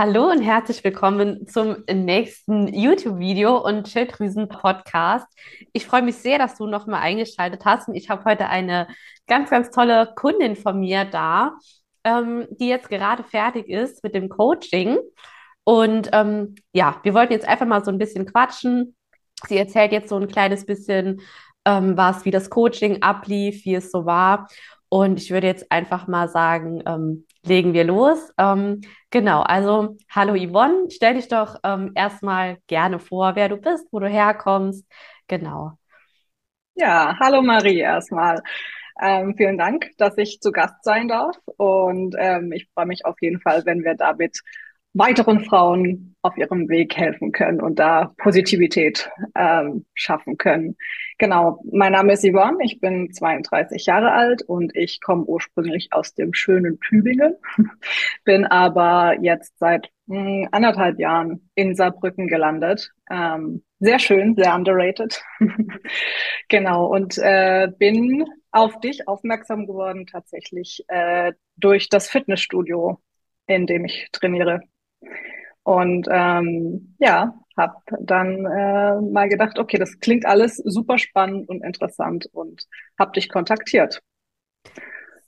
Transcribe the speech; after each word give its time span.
Hallo 0.00 0.30
und 0.30 0.42
herzlich 0.42 0.84
willkommen 0.84 1.48
zum 1.48 1.78
nächsten 1.92 2.72
YouTube-Video 2.72 3.56
und 3.56 3.88
Schilddrüsen-Podcast. 3.88 5.26
Ich 5.72 5.86
freue 5.86 6.02
mich 6.02 6.14
sehr, 6.14 6.38
dass 6.38 6.54
du 6.54 6.68
nochmal 6.68 7.00
eingeschaltet 7.00 7.64
hast 7.64 7.88
und 7.88 7.96
ich 7.96 8.08
habe 8.08 8.24
heute 8.24 8.48
eine 8.48 8.86
ganz, 9.26 9.50
ganz 9.50 9.72
tolle 9.72 10.12
Kundin 10.14 10.54
von 10.54 10.78
mir 10.78 11.04
da, 11.04 11.58
ähm, 12.04 12.46
die 12.48 12.68
jetzt 12.68 12.88
gerade 12.88 13.24
fertig 13.24 13.68
ist 13.68 14.04
mit 14.04 14.14
dem 14.14 14.28
Coaching. 14.28 14.98
Und 15.64 16.10
ähm, 16.12 16.54
ja, 16.72 17.00
wir 17.02 17.12
wollten 17.12 17.32
jetzt 17.32 17.48
einfach 17.48 17.66
mal 17.66 17.84
so 17.84 17.90
ein 17.90 17.98
bisschen 17.98 18.24
quatschen. 18.24 18.94
Sie 19.48 19.58
erzählt 19.58 19.90
jetzt 19.90 20.10
so 20.10 20.16
ein 20.16 20.28
kleines 20.28 20.64
bisschen 20.64 21.22
ähm, 21.64 21.96
was, 21.96 22.24
wie 22.24 22.30
das 22.30 22.50
Coaching 22.50 23.02
ablief, 23.02 23.64
wie 23.64 23.74
es 23.74 23.90
so 23.90 24.06
war. 24.06 24.46
Und 24.90 25.20
ich 25.20 25.32
würde 25.32 25.48
jetzt 25.48 25.72
einfach 25.72 26.06
mal 26.06 26.28
sagen, 26.28 26.84
ähm, 26.86 27.26
legen 27.44 27.72
wir 27.72 27.84
los. 27.84 28.32
Ähm, 28.38 28.80
genau, 29.10 29.42
also 29.42 29.96
hallo 30.10 30.34
Yvonne, 30.34 30.90
stell 30.90 31.14
dich 31.14 31.28
doch 31.28 31.56
ähm, 31.64 31.92
erstmal 31.94 32.58
gerne 32.66 32.98
vor, 32.98 33.36
wer 33.36 33.48
du 33.48 33.56
bist, 33.56 33.86
wo 33.92 33.98
du 34.00 34.08
herkommst. 34.08 34.86
Genau. 35.28 35.72
Ja, 36.74 37.16
hallo 37.20 37.42
Marie 37.42 37.78
erstmal. 37.80 38.42
Ähm, 39.00 39.34
vielen 39.36 39.58
Dank, 39.58 39.90
dass 39.98 40.16
ich 40.18 40.40
zu 40.40 40.50
Gast 40.52 40.82
sein 40.82 41.08
darf 41.08 41.36
und 41.56 42.14
ähm, 42.18 42.52
ich 42.52 42.68
freue 42.74 42.86
mich 42.86 43.04
auf 43.04 43.16
jeden 43.20 43.40
Fall, 43.40 43.64
wenn 43.64 43.84
wir 43.84 43.94
damit 43.94 44.40
weiteren 44.98 45.44
Frauen 45.44 46.16
auf 46.22 46.36
ihrem 46.36 46.68
Weg 46.68 46.96
helfen 46.96 47.30
können 47.30 47.60
und 47.60 47.78
da 47.78 48.12
Positivität 48.18 49.08
ähm, 49.36 49.86
schaffen 49.94 50.36
können. 50.36 50.76
Genau, 51.18 51.62
mein 51.70 51.92
Name 51.92 52.12
ist 52.12 52.24
Yvonne, 52.24 52.58
ich 52.62 52.80
bin 52.80 53.12
32 53.12 53.86
Jahre 53.86 54.10
alt 54.12 54.42
und 54.42 54.76
ich 54.76 55.00
komme 55.00 55.24
ursprünglich 55.24 55.88
aus 55.92 56.14
dem 56.14 56.34
schönen 56.34 56.80
Tübingen, 56.80 57.36
bin 58.24 58.44
aber 58.44 59.16
jetzt 59.20 59.56
seit 59.58 59.90
mh, 60.06 60.18
hm, 60.18 60.48
anderthalb 60.50 60.98
Jahren 60.98 61.48
in 61.54 61.76
Saarbrücken 61.76 62.26
gelandet. 62.26 62.92
Ähm, 63.10 63.62
sehr 63.78 64.00
schön, 64.00 64.34
sehr 64.34 64.54
underrated. 64.54 65.22
genau, 66.48 66.86
und 66.86 67.16
äh, 67.18 67.68
bin 67.78 68.26
auf 68.50 68.80
dich 68.80 69.06
aufmerksam 69.06 69.66
geworden 69.66 70.06
tatsächlich 70.06 70.84
äh, 70.88 71.32
durch 71.56 71.88
das 71.88 72.08
Fitnessstudio, 72.08 73.00
in 73.46 73.66
dem 73.66 73.84
ich 73.84 74.08
trainiere. 74.10 74.62
Und 75.62 76.08
ähm, 76.10 76.94
ja, 76.98 77.34
habe 77.56 77.74
dann 78.00 78.46
äh, 78.46 79.00
mal 79.00 79.28
gedacht, 79.28 79.58
okay, 79.58 79.78
das 79.78 79.98
klingt 80.00 80.24
alles 80.24 80.56
super 80.56 80.98
spannend 80.98 81.48
und 81.48 81.62
interessant 81.62 82.26
und 82.32 82.64
habe 82.98 83.12
dich 83.12 83.28
kontaktiert. 83.28 84.00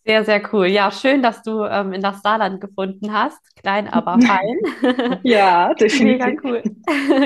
Sehr, 0.04 0.24
sehr 0.24 0.42
cool. 0.52 0.66
Ja, 0.66 0.90
schön, 0.90 1.22
dass 1.22 1.42
du 1.42 1.64
ähm, 1.64 1.92
in 1.92 2.00
das 2.00 2.22
Saarland 2.22 2.60
gefunden 2.60 3.12
hast. 3.12 3.38
Klein, 3.56 3.86
aber 3.86 4.18
fein. 4.20 5.20
ja, 5.22 5.74
definitiv. 5.74 6.26
Mega 6.26 6.40
cool. 6.42 6.62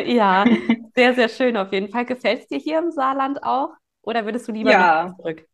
ja, 0.06 0.44
sehr, 0.94 1.14
sehr 1.14 1.28
schön 1.28 1.56
auf 1.56 1.72
jeden 1.72 1.88
Fall. 1.88 2.04
Gefällt 2.04 2.40
es 2.40 2.48
dir 2.48 2.58
hier 2.58 2.78
im 2.80 2.90
Saarland 2.90 3.42
auch? 3.44 3.70
Oder 4.02 4.24
würdest 4.24 4.48
du 4.48 4.52
lieber 4.52 4.72
ja. 4.72 5.14
zurück? 5.16 5.46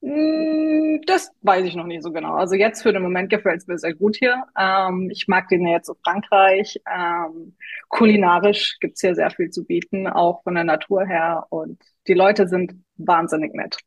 Hm, 0.00 1.00
das 1.06 1.32
weiß 1.42 1.64
ich 1.66 1.74
noch 1.74 1.84
nicht 1.86 2.02
so 2.04 2.12
genau. 2.12 2.34
Also 2.34 2.54
jetzt 2.54 2.82
für 2.82 2.92
den 2.92 3.02
Moment 3.02 3.30
gefällt 3.30 3.58
es 3.58 3.66
mir 3.66 3.78
sehr 3.78 3.94
gut 3.94 4.16
hier. 4.16 4.44
Ähm, 4.56 5.10
ich 5.10 5.26
mag 5.26 5.48
die 5.48 5.58
Nähe 5.58 5.82
zu 5.82 5.94
Frankreich. 6.04 6.80
Ähm, 6.88 7.56
kulinarisch 7.88 8.78
gibt's 8.80 9.00
hier 9.00 9.14
sehr 9.16 9.30
viel 9.30 9.50
zu 9.50 9.64
bieten, 9.64 10.06
auch 10.06 10.42
von 10.44 10.54
der 10.54 10.64
Natur 10.64 11.04
her. 11.04 11.46
Und 11.50 11.82
die 12.06 12.14
Leute 12.14 12.46
sind 12.48 12.74
wahnsinnig 12.96 13.54
nett. 13.54 13.78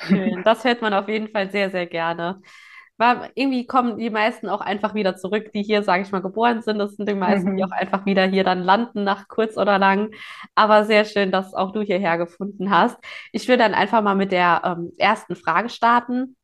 Schön. 0.00 0.42
Das 0.44 0.64
hört 0.64 0.80
man 0.82 0.94
auf 0.94 1.08
jeden 1.08 1.28
Fall 1.28 1.50
sehr, 1.50 1.70
sehr 1.70 1.86
gerne 1.86 2.40
war, 2.98 3.28
irgendwie 3.34 3.66
kommen 3.66 3.98
die 3.98 4.10
meisten 4.10 4.48
auch 4.48 4.60
einfach 4.60 4.94
wieder 4.94 5.16
zurück, 5.16 5.52
die 5.52 5.62
hier, 5.62 5.82
sage 5.82 6.02
ich 6.02 6.12
mal, 6.12 6.20
geboren 6.20 6.62
sind. 6.62 6.78
Das 6.78 6.96
sind 6.96 7.08
die 7.08 7.14
meisten, 7.14 7.52
mhm. 7.52 7.56
die 7.56 7.64
auch 7.64 7.70
einfach 7.70 8.04
wieder 8.06 8.26
hier 8.26 8.44
dann 8.44 8.62
landen, 8.62 9.04
nach 9.04 9.28
kurz 9.28 9.56
oder 9.56 9.78
lang. 9.78 10.10
Aber 10.54 10.84
sehr 10.84 11.04
schön, 11.04 11.30
dass 11.30 11.54
auch 11.54 11.72
du 11.72 11.80
hierher 11.80 12.18
gefunden 12.18 12.70
hast. 12.70 12.98
Ich 13.32 13.46
würde 13.48 13.62
dann 13.62 13.74
einfach 13.74 14.02
mal 14.02 14.16
mit 14.16 14.32
der 14.32 14.62
ähm, 14.64 14.92
ersten 14.98 15.36
Frage 15.36 15.68
starten. 15.68 16.36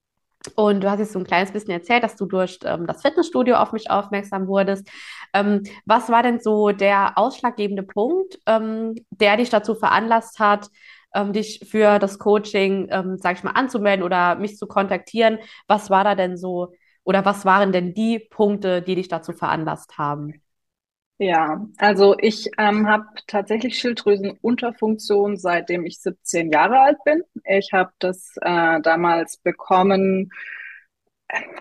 Und 0.56 0.84
du 0.84 0.91
hast 0.91 0.99
jetzt 0.99 1.12
so 1.12 1.19
ein 1.19 1.25
kleines 1.25 1.53
bisschen 1.53 1.71
erzählt, 1.71 2.03
dass 2.05 2.17
du 2.17 2.27
durch 2.27 2.59
ähm, 2.65 2.87
das 2.87 3.00
Fitnessstudio 3.00 3.56
auf 3.56 3.73
mich 3.73 3.91
aufmerksam 3.91 4.47
wurdest. 4.47 4.87
Ähm, 5.33 5.62
was 5.87 6.11
war 6.11 6.23
denn 6.23 6.39
so 6.39 6.71
der 6.71 7.17
ausschlaggebende 7.17 7.83
Punkt, 7.83 8.39
ähm, 8.47 8.95
der 9.11 9.39
dich 9.39 9.49
dazu 9.49 9.75
veranlasst 9.75 10.39
hat, 10.39 10.69
ähm, 11.15 11.33
dich 11.33 11.67
für 11.71 11.99
das 11.99 12.19
Coaching, 12.19 12.89
ähm, 12.91 13.17
sag 13.19 13.37
ich 13.37 13.45
mal, 13.45 13.53
anzumelden 13.53 14.05
oder 14.05 14.35
mich 14.37 14.57
zu 14.57 14.67
kontaktieren. 14.67 15.39
Was 15.67 15.91
war 15.91 16.05
da 16.05 16.15
denn 16.15 16.37
so 16.37 16.73
oder 17.05 17.25
was 17.25 17.45
waren 17.45 17.73
denn 17.73 17.95
die 17.95 18.19
Punkte, 18.19 18.83
die 18.83 18.95
dich 18.95 19.09
dazu 19.09 19.33
veranlasst 19.33 19.99
haben? 19.99 20.43
Ja, 21.19 21.65
also 21.79 22.17
ich 22.19 22.51
ähm, 22.59 22.89
habe 22.89 23.07
tatsächlich 23.29 23.79
Schilddrüsenunterfunktion, 23.79 25.37
seitdem 25.37 25.87
ich 25.87 26.01
17 26.01 26.51
Jahre 26.51 26.81
alt 26.81 26.99
bin. 27.05 27.23
Ich 27.45 27.71
habe 27.73 27.93
das 28.01 28.35
äh, 28.41 28.81
damals 28.81 29.37
bekommen, 29.37 30.31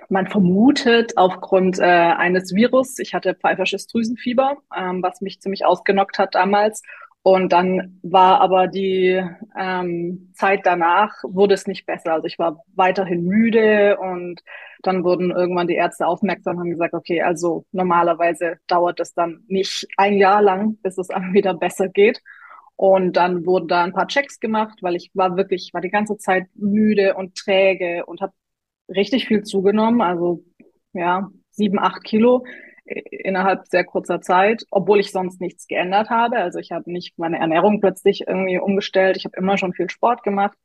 man 0.10 0.28
vermutet 0.28 1.18
aufgrund 1.18 1.80
äh, 1.80 1.84
eines 1.84 2.54
Virus. 2.54 3.00
Ich 3.00 3.14
hatte 3.14 3.36
pfeifersches 3.36 3.88
Drüsenfieber, 3.88 4.58
ähm, 4.76 5.02
was 5.02 5.22
mich 5.22 5.40
ziemlich 5.42 5.66
ausgenockt 5.66 6.20
hat 6.20 6.36
damals. 6.36 6.82
Und 7.24 7.54
dann 7.54 8.00
war 8.04 8.42
aber 8.42 8.68
die 8.68 9.24
ähm, 9.58 10.32
Zeit 10.34 10.62
danach, 10.66 11.14
wurde 11.24 11.54
es 11.54 11.68
nicht 11.68 11.86
besser. 11.86 12.14
Also 12.14 12.28
ich 12.28 12.38
war 12.38 12.64
weiterhin 12.76 13.24
müde 13.24 13.98
und 13.98 14.42
dann 14.82 15.06
wurden 15.06 15.32
irgendwann 15.32 15.68
die 15.68 15.76
Ärzte 15.76 16.06
aufmerksam 16.06 16.58
und 16.58 16.64
haben 16.64 16.70
gesagt, 16.72 16.94
okay, 16.94 17.22
also 17.22 17.66
normalerweise 17.72 18.58
dauert 18.68 19.00
es 19.00 19.14
dann 19.14 19.44
nicht 19.48 19.88
ein 19.96 20.18
Jahr 20.18 20.42
lang, 20.42 20.78
bis 20.84 20.98
es 20.98 21.10
einem 21.12 21.34
wieder 21.34 21.54
besser 21.54 21.88
geht. 21.88 22.22
Und 22.76 23.16
dann 23.16 23.46
wurden 23.46 23.70
da 23.70 23.84
ein 23.84 23.94
paar 23.94 24.08
Checks 24.08 24.40
gemacht, 24.42 24.80
weil 24.82 24.96
ich 24.96 25.12
war 25.14 25.38
wirklich, 25.38 25.74
war 25.74 25.82
die 25.82 25.90
ganze 25.92 26.18
Zeit 26.18 26.48
müde 26.56 27.14
und 27.16 27.36
träge 27.36 28.06
und 28.06 28.20
habe 28.20 28.34
richtig 28.90 29.28
viel 29.28 29.44
zugenommen, 29.44 30.02
also 30.02 30.44
ja, 30.92 31.30
sieben, 31.52 31.80
acht 31.80 32.04
Kilo 32.04 32.44
innerhalb 32.86 33.68
sehr 33.68 33.84
kurzer 33.84 34.22
Zeit, 34.22 34.66
obwohl 34.72 35.00
ich 35.00 35.12
sonst 35.12 35.40
nichts 35.42 35.68
geändert 35.68 36.10
habe. 36.10 36.38
Also 36.38 36.60
ich 36.60 36.72
habe 36.72 36.92
nicht 36.92 37.18
meine 37.18 37.40
Ernährung 37.40 37.80
plötzlich 37.80 38.28
irgendwie 38.28 38.60
umgestellt. 38.60 39.18
Ich 39.18 39.26
habe 39.26 39.38
immer 39.38 39.58
schon 39.58 39.74
viel 39.74 39.90
Sport 39.90 40.24
gemacht. 40.24 40.58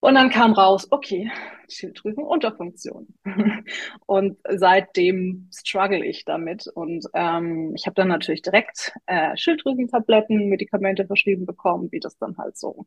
Und 0.00 0.14
dann 0.14 0.30
kam 0.30 0.52
raus, 0.52 0.86
okay, 0.90 1.30
Schilddrüsenunterfunktion. 1.68 3.08
und 4.06 4.38
seitdem 4.48 5.48
struggle 5.52 6.04
ich 6.04 6.24
damit. 6.24 6.66
Und 6.68 7.06
ähm, 7.14 7.72
ich 7.74 7.86
habe 7.86 7.94
dann 7.94 8.08
natürlich 8.08 8.42
direkt 8.42 8.92
äh, 9.06 9.36
Schilddrüsentabletten, 9.36 10.48
Medikamente 10.48 11.06
verschrieben 11.06 11.46
bekommen, 11.46 11.90
wie 11.92 12.00
das 12.00 12.18
dann 12.18 12.36
halt 12.36 12.56
so 12.56 12.86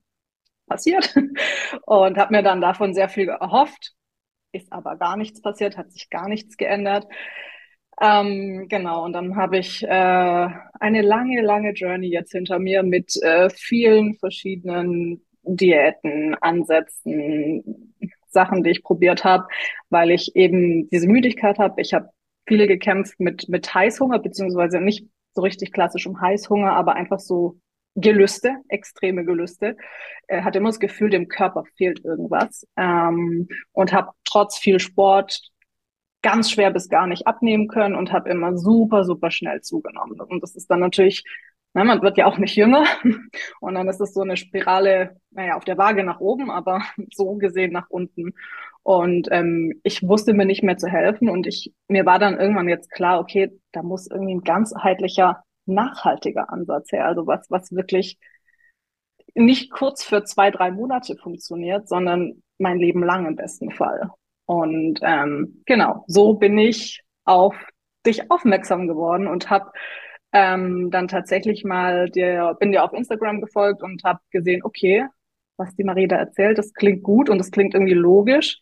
passiert. 0.67 1.13
Und 1.85 2.17
habe 2.17 2.35
mir 2.35 2.43
dann 2.43 2.61
davon 2.61 2.93
sehr 2.93 3.09
viel 3.09 3.27
erhofft. 3.27 3.95
Ist 4.51 4.71
aber 4.71 4.95
gar 4.95 5.17
nichts 5.17 5.41
passiert, 5.41 5.77
hat 5.77 5.91
sich 5.91 6.09
gar 6.09 6.29
nichts 6.29 6.57
geändert. 6.57 7.07
Ähm, 8.01 8.67
genau, 8.69 9.03
und 9.05 9.13
dann 9.13 9.35
habe 9.35 9.57
ich 9.57 9.83
äh, 9.83 9.87
eine 10.79 11.01
lange, 11.01 11.41
lange 11.41 11.73
Journey 11.73 12.07
jetzt 12.07 12.31
hinter 12.31 12.57
mir 12.59 12.81
mit 12.83 13.21
äh, 13.21 13.49
vielen 13.49 14.15
verschiedenen 14.15 15.25
Diäten, 15.43 16.35
Ansätzen, 16.35 17.93
Sachen, 18.27 18.63
die 18.63 18.69
ich 18.71 18.83
probiert 18.83 19.23
habe, 19.23 19.47
weil 19.89 20.11
ich 20.11 20.35
eben 20.35 20.89
diese 20.89 21.07
Müdigkeit 21.07 21.59
habe. 21.59 21.81
Ich 21.81 21.93
habe 21.93 22.09
viele 22.47 22.67
gekämpft 22.67 23.19
mit, 23.19 23.49
mit 23.49 23.73
Heißhunger, 23.73 24.19
beziehungsweise 24.19 24.79
nicht 24.79 25.07
so 25.33 25.41
richtig 25.41 25.71
klassisch 25.71 26.07
um 26.07 26.21
Heißhunger, 26.21 26.71
aber 26.73 26.95
einfach 26.95 27.19
so 27.19 27.59
Gelüste, 27.95 28.55
extreme 28.69 29.25
Gelüste. 29.25 29.75
Äh, 30.27 30.43
hatte 30.43 30.59
immer 30.59 30.69
das 30.69 30.79
Gefühl, 30.79 31.09
dem 31.09 31.27
Körper 31.27 31.63
fehlt 31.75 32.03
irgendwas. 32.05 32.65
Ähm, 32.77 33.47
und 33.73 33.91
habe 33.91 34.11
trotz 34.23 34.57
viel 34.57 34.79
Sport, 34.79 35.41
ganz 36.21 36.51
schwer 36.51 36.71
bis 36.71 36.89
gar 36.89 37.07
nicht 37.07 37.27
abnehmen 37.27 37.67
können 37.67 37.95
und 37.95 38.11
habe 38.11 38.29
immer 38.29 38.57
super, 38.57 39.03
super 39.03 39.31
schnell 39.31 39.61
zugenommen. 39.61 40.19
Und 40.19 40.43
das 40.43 40.55
ist 40.55 40.69
dann 40.69 40.79
natürlich, 40.79 41.23
na, 41.73 41.83
man 41.83 42.01
wird 42.01 42.17
ja 42.17 42.25
auch 42.25 42.37
nicht 42.37 42.55
jünger. 42.55 42.85
Und 43.61 43.75
dann 43.75 43.87
ist 43.87 44.01
es 44.01 44.13
so 44.13 44.21
eine 44.21 44.37
Spirale, 44.37 45.17
naja, 45.31 45.55
auf 45.55 45.65
der 45.65 45.77
Waage 45.77 46.03
nach 46.03 46.19
oben, 46.19 46.49
aber 46.49 46.81
so 47.13 47.35
gesehen 47.35 47.71
nach 47.71 47.89
unten. 47.89 48.33
Und 48.83 49.27
ähm, 49.31 49.79
ich 49.83 50.01
wusste 50.07 50.33
mir 50.33 50.45
nicht 50.45 50.63
mehr 50.63 50.77
zu 50.77 50.87
helfen. 50.87 51.29
Und 51.29 51.47
ich, 51.47 51.73
mir 51.87 52.05
war 52.05 52.19
dann 52.19 52.39
irgendwann 52.39 52.69
jetzt 52.69 52.91
klar, 52.91 53.19
okay, 53.19 53.51
da 53.71 53.83
muss 53.83 54.07
irgendwie 54.07 54.35
ein 54.35 54.41
ganzheitlicher, 54.41 55.43
nachhaltiger 55.65 56.51
Ansatz 56.51 56.91
her. 56.91 57.05
Also 57.05 57.27
was, 57.27 57.49
was 57.49 57.71
wirklich 57.71 58.17
nicht 59.35 59.71
kurz 59.71 60.03
für 60.03 60.23
zwei, 60.23 60.51
drei 60.51 60.71
Monate 60.71 61.15
funktioniert, 61.15 61.87
sondern 61.87 62.41
mein 62.57 62.79
Leben 62.79 63.03
lang 63.03 63.25
im 63.25 63.35
besten 63.35 63.71
Fall. 63.71 64.09
Und 64.49 64.97
ähm, 65.03 65.61
genau, 65.67 66.05
so 66.07 66.33
bin 66.33 66.57
ich 66.57 67.03
auf 67.23 67.53
dich 68.03 68.31
aufmerksam 68.31 68.87
geworden 68.87 69.27
und 69.27 69.51
habe 69.51 69.71
ähm, 70.31 70.89
dann 70.89 71.07
tatsächlich 71.07 71.63
mal 71.63 72.09
dir, 72.09 72.57
bin 72.59 72.71
dir 72.71 72.83
auf 72.83 72.91
Instagram 72.93 73.41
gefolgt 73.41 73.83
und 73.83 74.03
habe 74.03 74.21
gesehen, 74.31 74.63
okay, 74.63 75.05
was 75.57 75.75
die 75.75 75.83
Marie 75.83 76.07
da 76.07 76.15
erzählt, 76.15 76.57
das 76.57 76.73
klingt 76.73 77.03
gut 77.03 77.29
und 77.29 77.37
das 77.37 77.51
klingt 77.51 77.75
irgendwie 77.75 77.93
logisch. 77.93 78.59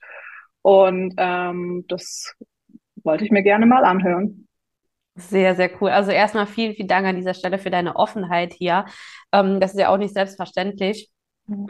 Und 0.62 1.14
ähm, 1.16 1.86
das 1.88 2.36
wollte 3.06 3.24
ich 3.24 3.32
mir 3.32 3.44
gerne 3.44 3.66
mal 3.66 3.86
anhören. 3.86 4.50
Sehr, 5.16 5.56
sehr 5.56 5.72
cool. 5.80 5.92
Also 5.92 6.12
erstmal 6.12 6.48
vielen, 6.48 6.74
vielen 6.74 6.90
Dank 6.90 7.08
an 7.08 7.16
dieser 7.16 7.34
Stelle 7.34 7.60
für 7.60 7.70
deine 7.70 7.96
Offenheit 7.96 8.52
hier. 8.52 8.84
Ähm, 9.32 9.62
das 9.62 9.74
ist 9.74 9.80
ja 9.80 9.88
auch 9.88 9.98
nicht 9.98 10.14
selbstverständlich. 10.14 11.10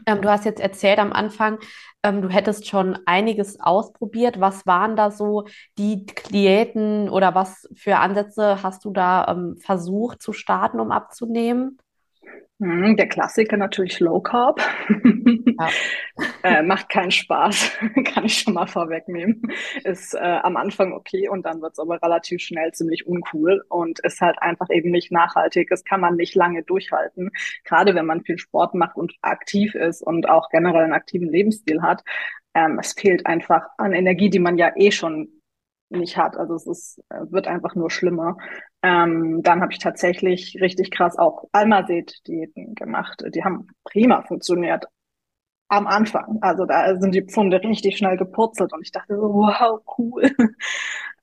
Ähm, 0.05 0.21
du 0.21 0.29
hast 0.29 0.45
jetzt 0.45 0.59
erzählt 0.59 0.97
am 0.99 1.13
Anfang, 1.13 1.59
ähm, 2.03 2.21
du 2.21 2.29
hättest 2.29 2.67
schon 2.67 2.97
einiges 3.05 3.59
ausprobiert. 3.59 4.39
Was 4.39 4.65
waren 4.65 4.95
da 4.95 5.11
so 5.11 5.45
die 5.77 6.05
Diäten 6.31 7.09
oder 7.09 7.35
was 7.35 7.67
für 7.75 7.97
Ansätze 7.97 8.63
hast 8.63 8.85
du 8.85 8.91
da 8.91 9.27
ähm, 9.29 9.57
versucht 9.59 10.21
zu 10.21 10.33
starten, 10.33 10.79
um 10.79 10.91
abzunehmen? 10.91 11.77
Hm, 12.59 12.95
Der 12.97 13.07
Klassiker 13.07 13.57
natürlich 13.57 13.99
Low 13.99 14.19
Carb. 14.21 14.61
Ja. 15.59 15.69
Äh, 16.43 16.63
macht 16.63 16.89
keinen 16.89 17.11
Spaß, 17.11 17.71
kann 18.05 18.25
ich 18.25 18.39
schon 18.39 18.53
mal 18.53 18.67
vorwegnehmen. 18.67 19.41
Ist 19.83 20.13
äh, 20.15 20.19
am 20.19 20.57
Anfang 20.57 20.93
okay 20.93 21.27
und 21.29 21.45
dann 21.45 21.61
wird's 21.61 21.79
aber 21.79 22.01
relativ 22.01 22.41
schnell 22.41 22.71
ziemlich 22.73 23.05
uncool 23.07 23.63
und 23.69 23.99
ist 23.99 24.21
halt 24.21 24.41
einfach 24.41 24.67
eben 24.71 24.91
nicht 24.91 25.11
nachhaltig. 25.11 25.69
Das 25.69 25.83
kann 25.83 26.01
man 26.01 26.15
nicht 26.15 26.35
lange 26.35 26.63
durchhalten. 26.63 27.31
Gerade 27.65 27.95
wenn 27.95 28.05
man 28.05 28.23
viel 28.23 28.37
Sport 28.39 28.75
macht 28.75 28.95
und 28.97 29.13
aktiv 29.21 29.75
ist 29.75 30.01
und 30.01 30.29
auch 30.29 30.49
generell 30.49 30.83
einen 30.85 30.93
aktiven 30.93 31.29
Lebensstil 31.29 31.81
hat. 31.81 32.03
Ähm, 32.53 32.79
es 32.79 32.93
fehlt 32.93 33.25
einfach 33.25 33.67
an 33.77 33.93
Energie, 33.93 34.29
die 34.29 34.39
man 34.39 34.57
ja 34.57 34.71
eh 34.75 34.91
schon 34.91 35.29
nicht 35.89 36.17
hat. 36.17 36.37
Also 36.37 36.55
es 36.55 36.67
ist, 36.67 37.01
äh, 37.09 37.21
wird 37.29 37.47
einfach 37.47 37.75
nur 37.75 37.89
schlimmer. 37.91 38.37
Ähm, 38.81 39.41
dann 39.43 39.61
habe 39.61 39.71
ich 39.71 39.79
tatsächlich 39.79 40.57
richtig 40.61 40.91
krass 40.91 41.17
auch 41.17 41.45
Almased-Diäten 41.51 42.75
gemacht. 42.75 43.23
Die 43.33 43.43
haben 43.43 43.67
prima 43.83 44.23
funktioniert 44.23 44.85
am 45.69 45.87
Anfang. 45.87 46.39
Also 46.41 46.65
da 46.65 46.95
sind 46.97 47.13
die 47.13 47.23
Pfunde 47.23 47.61
richtig 47.61 47.97
schnell 47.97 48.17
gepurzelt 48.17 48.73
und 48.73 48.81
ich 48.83 48.91
dachte 48.91 49.15
so, 49.15 49.33
wow, 49.33 49.81
cool. 49.97 50.23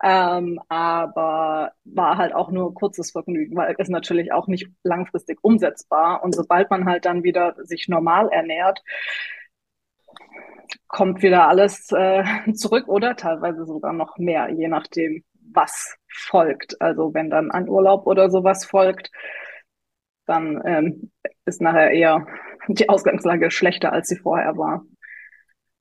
ähm, 0.03 0.61
aber 0.69 1.73
war 1.85 2.19
halt 2.19 2.35
auch 2.35 2.51
nur 2.51 2.75
kurzes 2.75 3.13
Vergnügen, 3.13 3.57
weil 3.57 3.75
es 3.79 3.89
natürlich 3.89 4.33
auch 4.33 4.47
nicht 4.47 4.69
langfristig 4.83 5.39
umsetzbar. 5.43 6.23
Und 6.23 6.35
sobald 6.35 6.71
man 6.71 6.85
halt 6.87 7.05
dann 7.07 7.23
wieder 7.25 7.55
sich 7.65 7.89
normal 7.89 8.29
ernährt, 8.31 8.83
kommt 10.89 11.23
wieder 11.23 11.49
alles 11.49 11.91
äh, 11.93 12.25
zurück 12.55 12.89
oder 12.89 13.17
teilweise 13.17 13.65
sogar 13.67 13.93
noch 13.93 14.19
mehr, 14.19 14.51
je 14.51 14.69
nachdem, 14.69 15.25
was 15.53 15.97
folgt. 16.09 16.81
Also 16.81 17.15
wenn 17.15 17.31
dann 17.31 17.51
ein 17.51 17.69
Urlaub 17.69 18.07
oder 18.07 18.31
sowas 18.31 18.65
folgt, 18.65 19.11
dann 20.27 20.63
ähm, 20.65 21.11
ist 21.45 21.61
nachher 21.61 21.91
eher 21.91 22.27
die 22.69 22.89
Ausgangslage 22.89 23.51
schlechter, 23.51 23.93
als 23.93 24.09
sie 24.09 24.17
vorher 24.17 24.57
war. 24.57 24.85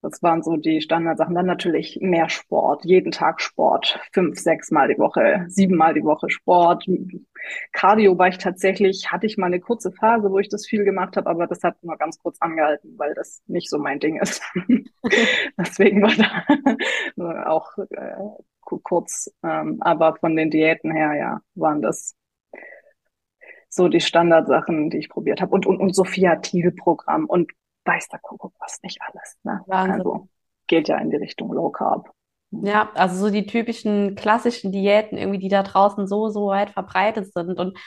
Das 0.03 0.21
waren 0.21 0.43
so 0.43 0.57
die 0.57 0.81
Standardsachen. 0.81 1.33
Dann 1.33 1.45
natürlich 1.45 1.97
mehr 2.01 2.27
Sport, 2.27 2.83
jeden 2.83 3.11
Tag 3.11 3.39
Sport, 3.39 3.99
fünf, 4.11 4.37
sechs 4.37 4.69
Mal 4.69 4.89
die 4.89 4.99
Woche, 4.99 5.45
sieben 5.47 5.77
Mal 5.77 5.93
die 5.93 6.03
Woche 6.03 6.29
Sport. 6.29 6.85
Cardio 7.71 8.17
war 8.17 8.27
ich 8.27 8.37
tatsächlich, 8.37 9.13
hatte 9.13 9.25
ich 9.25 9.37
mal 9.37 9.45
eine 9.47 9.61
kurze 9.61 9.93
Phase, 9.93 10.29
wo 10.29 10.39
ich 10.39 10.49
das 10.49 10.67
viel 10.67 10.83
gemacht 10.83 11.15
habe, 11.15 11.29
aber 11.29 11.47
das 11.47 11.63
hat 11.63 11.81
nur 11.83 11.95
ganz 11.95 12.19
kurz 12.19 12.37
angehalten, 12.41 12.95
weil 12.97 13.13
das 13.13 13.41
nicht 13.47 13.69
so 13.69 13.79
mein 13.79 14.01
Ding 14.01 14.19
ist. 14.19 14.41
Deswegen 15.57 16.01
war 16.01 16.11
da 17.15 17.45
auch 17.49 17.77
äh, 17.77 18.15
kurz, 18.59 19.33
ähm, 19.41 19.77
aber 19.79 20.17
von 20.17 20.35
den 20.35 20.51
Diäten 20.51 20.91
her, 20.91 21.13
ja, 21.13 21.41
waren 21.55 21.81
das 21.81 22.15
so 23.69 23.87
die 23.87 24.01
Standardsachen, 24.01 24.89
die 24.89 24.97
ich 24.97 25.09
probiert 25.09 25.39
habe. 25.41 25.53
Und, 25.53 25.65
und, 25.65 25.79
und 25.79 25.95
Sophia 25.95 26.35
Thiel-Programm 26.35 27.25
und 27.25 27.53
weiß 27.85 28.09
der 28.09 28.19
Kuckuck 28.19 28.53
was 28.59 28.81
nicht 28.83 29.01
alles. 29.01 29.37
Ne? 29.43 29.65
Wahnsinn. 29.65 30.03
Also 30.03 30.29
geht 30.67 30.87
ja 30.87 30.97
in 30.99 31.09
die 31.09 31.17
Richtung 31.17 31.51
Low 31.53 31.69
Carb. 31.69 32.11
Ja, 32.51 32.91
also 32.93 33.15
so 33.17 33.29
die 33.31 33.47
typischen 33.47 34.15
klassischen 34.15 34.71
Diäten 34.71 35.17
irgendwie, 35.17 35.39
die 35.39 35.49
da 35.49 35.63
draußen 35.63 36.07
so, 36.07 36.29
so 36.29 36.47
weit 36.47 36.69
verbreitet 36.69 37.33
sind. 37.33 37.59
Und 37.59 37.77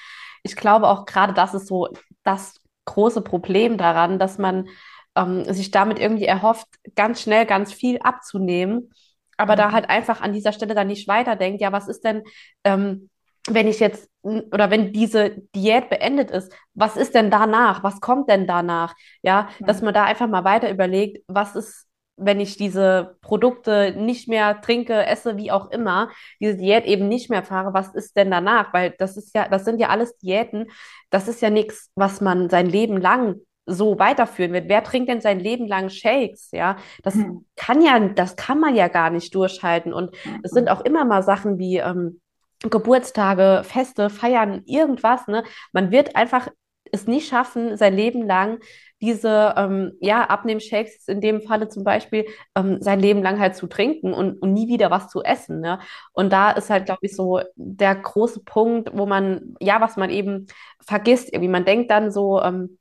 ich 0.43 0.57
glaube 0.57 0.89
auch 0.89 1.07
gerade 1.07 1.33
das 1.35 1.55
ist 1.55 1.69
so 1.69 1.89
das 2.25 2.61
große 2.85 3.23
Problem 3.23 3.79
daran, 3.79 4.19
dass 4.19 4.39
man 4.39 4.69
ähm, 5.15 5.45
sich 5.53 5.71
damit 5.71 5.99
irgendwie 6.01 6.25
erhofft, 6.27 6.67
ganz 6.97 7.23
schnell 7.23 7.47
ganz 7.47 7.73
viel 7.73 7.99
abzunehmen, 8.01 8.91
aber 9.37 9.55
da 9.57 9.67
Mhm. 9.69 9.73
halt 9.73 9.89
einfach 9.89 10.21
an 10.21 10.33
dieser 10.33 10.53
Stelle 10.53 10.75
dann 10.75 10.89
nicht 10.89 11.07
weiterdenkt, 11.09 11.61
ja, 11.61 11.71
was 11.73 11.87
ist 11.89 12.03
denn, 12.05 12.23
ähm, 12.65 13.09
wenn 13.51 13.69
ich 13.69 13.81
jetzt 13.81 14.09
oder 14.23 14.71
wenn 14.71 14.93
diese 14.93 15.31
Diät 15.55 15.89
beendet 15.89 16.31
ist, 16.33 16.53
was 16.75 16.97
ist 16.97 17.15
denn 17.15 17.31
danach? 17.31 17.85
Was 17.85 18.01
kommt 18.01 18.29
denn 18.29 18.47
danach? 18.47 18.95
Ja, 19.23 19.49
dass 19.61 19.83
man 19.83 19.95
da 19.95 20.05
einfach 20.05 20.27
mal 20.29 20.45
weiter 20.45 20.71
überlegt, 20.71 21.23
was 21.29 21.55
ist, 21.55 21.87
wenn 22.17 22.41
ich 22.41 22.57
diese 22.57 23.17
Produkte 23.21 23.95
nicht 23.97 24.27
mehr 24.27 24.61
trinke, 24.63 25.05
esse, 25.07 25.37
wie 25.37 25.53
auch 25.53 25.71
immer, 25.71 26.11
diese 26.41 26.57
Diät 26.57 26.87
eben 26.87 27.09
nicht 27.09 27.31
mehr 27.31 27.43
fahre, 27.45 27.73
was 27.75 27.95
ist 27.95 28.17
denn 28.17 28.31
danach? 28.31 28.73
Weil 28.73 28.95
das 28.99 29.17
ist 29.17 29.35
ja, 29.37 29.49
das 29.49 29.65
sind 29.65 29.79
ja 29.81 29.89
alles 29.91 30.17
Diäten, 30.19 30.67
das 31.11 31.29
ist 31.29 31.41
ja 31.43 31.51
nichts, 31.51 31.91
was 31.95 32.21
man 32.21 32.49
sein 32.51 32.67
Leben 32.67 32.97
lang 33.01 33.37
so 33.67 33.99
weiterführen 33.99 34.53
wird. 34.53 34.69
Wer 34.69 34.83
trinkt 34.85 35.09
denn 35.09 35.21
sein 35.21 35.41
Leben 35.41 35.67
lang 35.67 35.91
Shakes? 35.91 36.51
Ja, 36.53 36.77
das 37.03 37.15
Mhm. 37.17 37.45
kann 37.57 37.83
ja, 37.83 37.99
das 37.99 38.37
kann 38.37 38.61
man 38.61 38.75
ja 38.77 38.89
gar 38.89 39.11
nicht 39.11 39.35
durchhalten. 39.35 39.93
Und 39.93 40.15
es 40.43 40.53
sind 40.53 40.69
auch 40.71 40.81
immer 40.81 41.05
mal 41.05 41.23
Sachen 41.23 41.59
wie 41.59 41.79
ähm, 41.79 42.21
Geburtstage, 42.63 43.63
Feste, 43.65 44.11
Feiern, 44.11 44.63
irgendwas, 44.67 45.27
ne? 45.27 45.45
Man 45.73 45.91
wird 45.91 46.17
einfach 46.17 46.49
es 46.93 47.07
nicht 47.07 47.29
schaffen, 47.29 47.77
sein 47.77 47.95
Leben 47.95 48.23
lang 48.27 48.59
diese 49.03 49.55
ähm, 49.57 49.93
ja, 50.01 50.25
Abnehmshakes 50.25 51.07
in 51.09 51.21
dem 51.21 51.43
Falle 51.43 51.69
zum 51.69 51.85
Beispiel 51.85 52.27
ähm, 52.55 52.79
sein 52.81 53.01
Leben 53.01 53.23
lang 53.23 53.39
halt 53.39 53.55
zu 53.57 53.67
trinken 53.67 54.15
und, 54.15 54.41
und 54.41 54.53
nie 54.53 54.69
wieder 54.69 54.91
was 54.91 55.09
zu 55.09 55.23
essen. 55.23 55.61
Ne? 55.61 55.81
Und 56.13 56.33
da 56.33 56.51
ist 56.53 56.71
halt, 56.71 56.87
glaube 56.87 57.01
ich, 57.03 57.15
so 57.15 57.41
der 57.57 57.95
große 57.95 58.41
Punkt, 58.45 58.91
wo 58.97 59.05
man, 59.07 59.55
ja, 59.61 59.81
was 59.81 59.97
man 59.97 60.11
eben 60.11 60.47
vergisst, 60.81 61.33
irgendwie, 61.33 61.51
man 61.51 61.65
denkt 61.67 61.91
dann 61.91 62.11
so, 62.11 62.41
ähm, 62.41 62.79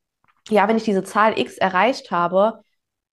ja, 0.49 0.67
wenn 0.67 0.77
ich 0.77 0.83
diese 0.83 1.03
Zahl 1.03 1.37
X 1.39 1.57
erreicht 1.57 2.11
habe, 2.11 2.63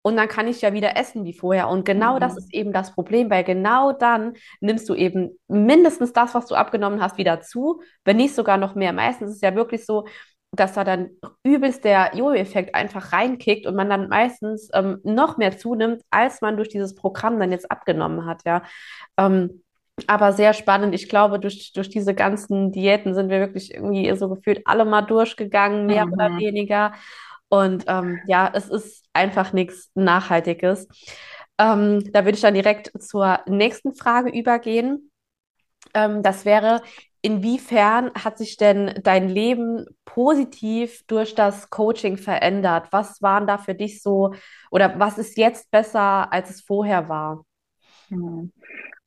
und 0.03 0.15
dann 0.17 0.27
kann 0.27 0.47
ich 0.47 0.61
ja 0.61 0.73
wieder 0.73 0.97
essen 0.97 1.25
wie 1.25 1.33
vorher. 1.33 1.69
Und 1.69 1.85
genau 1.85 2.19
das 2.19 2.33
Mhm. 2.33 2.37
ist 2.37 2.53
eben 2.53 2.73
das 2.73 2.93
Problem, 2.93 3.29
weil 3.29 3.43
genau 3.43 3.91
dann 3.93 4.33
nimmst 4.59 4.89
du 4.89 4.95
eben 4.95 5.37
mindestens 5.47 6.13
das, 6.13 6.33
was 6.33 6.47
du 6.47 6.55
abgenommen 6.55 7.01
hast, 7.01 7.17
wieder 7.17 7.41
zu, 7.41 7.81
wenn 8.05 8.17
nicht 8.17 8.33
sogar 8.35 8.57
noch 8.57 8.75
mehr. 8.75 8.93
Meistens 8.93 9.29
ist 9.31 9.35
es 9.37 9.41
ja 9.41 9.55
wirklich 9.55 9.85
so, 9.85 10.05
dass 10.53 10.73
da 10.73 10.83
dann 10.83 11.11
übelst 11.43 11.85
der 11.85 12.11
Jojo-Effekt 12.15 12.75
einfach 12.75 13.13
reinkickt 13.13 13.65
und 13.67 13.75
man 13.75 13.89
dann 13.89 14.09
meistens 14.09 14.69
ähm, 14.73 14.99
noch 15.03 15.37
mehr 15.37 15.57
zunimmt, 15.57 16.01
als 16.09 16.41
man 16.41 16.57
durch 16.57 16.67
dieses 16.69 16.93
Programm 16.95 17.39
dann 17.39 17.51
jetzt 17.51 17.71
abgenommen 17.71 18.25
hat, 18.25 18.41
ja. 18.45 18.63
Ähm, 19.17 19.63
aber 20.07 20.33
sehr 20.33 20.53
spannend. 20.53 20.95
Ich 20.95 21.09
glaube, 21.09 21.39
durch, 21.39 21.73
durch 21.73 21.89
diese 21.89 22.13
ganzen 22.15 22.71
Diäten 22.71 23.13
sind 23.13 23.29
wir 23.29 23.39
wirklich 23.39 23.73
irgendwie 23.73 24.13
so 24.17 24.29
gefühlt 24.29 24.61
alle 24.65 24.83
mal 24.85 25.03
durchgegangen, 25.03 25.85
mehr 25.85 26.07
oder 26.11 26.29
Mhm. 26.29 26.39
weniger. 26.39 26.93
Und 27.51 27.83
ähm, 27.87 28.21
ja, 28.27 28.49
es 28.53 28.69
ist 28.69 29.03
einfach 29.11 29.51
nichts 29.51 29.91
Nachhaltiges. 29.93 30.87
Ähm, 31.57 32.01
da 32.13 32.23
würde 32.23 32.35
ich 32.35 32.41
dann 32.41 32.53
direkt 32.53 32.91
zur 33.01 33.41
nächsten 33.45 33.93
Frage 33.93 34.31
übergehen. 34.31 35.11
Ähm, 35.93 36.23
das 36.23 36.45
wäre, 36.45 36.81
inwiefern 37.21 38.09
hat 38.15 38.37
sich 38.37 38.55
denn 38.55 39.01
dein 39.03 39.27
Leben 39.27 39.85
positiv 40.05 41.03
durch 41.07 41.35
das 41.35 41.69
Coaching 41.69 42.15
verändert? 42.15 42.87
Was 42.91 43.21
waren 43.21 43.47
da 43.47 43.57
für 43.57 43.75
dich 43.75 44.01
so, 44.01 44.33
oder 44.71 44.97
was 44.97 45.17
ist 45.17 45.37
jetzt 45.37 45.69
besser, 45.71 46.31
als 46.31 46.51
es 46.51 46.61
vorher 46.61 47.09
war? 47.09 47.43
Mhm. 48.07 48.53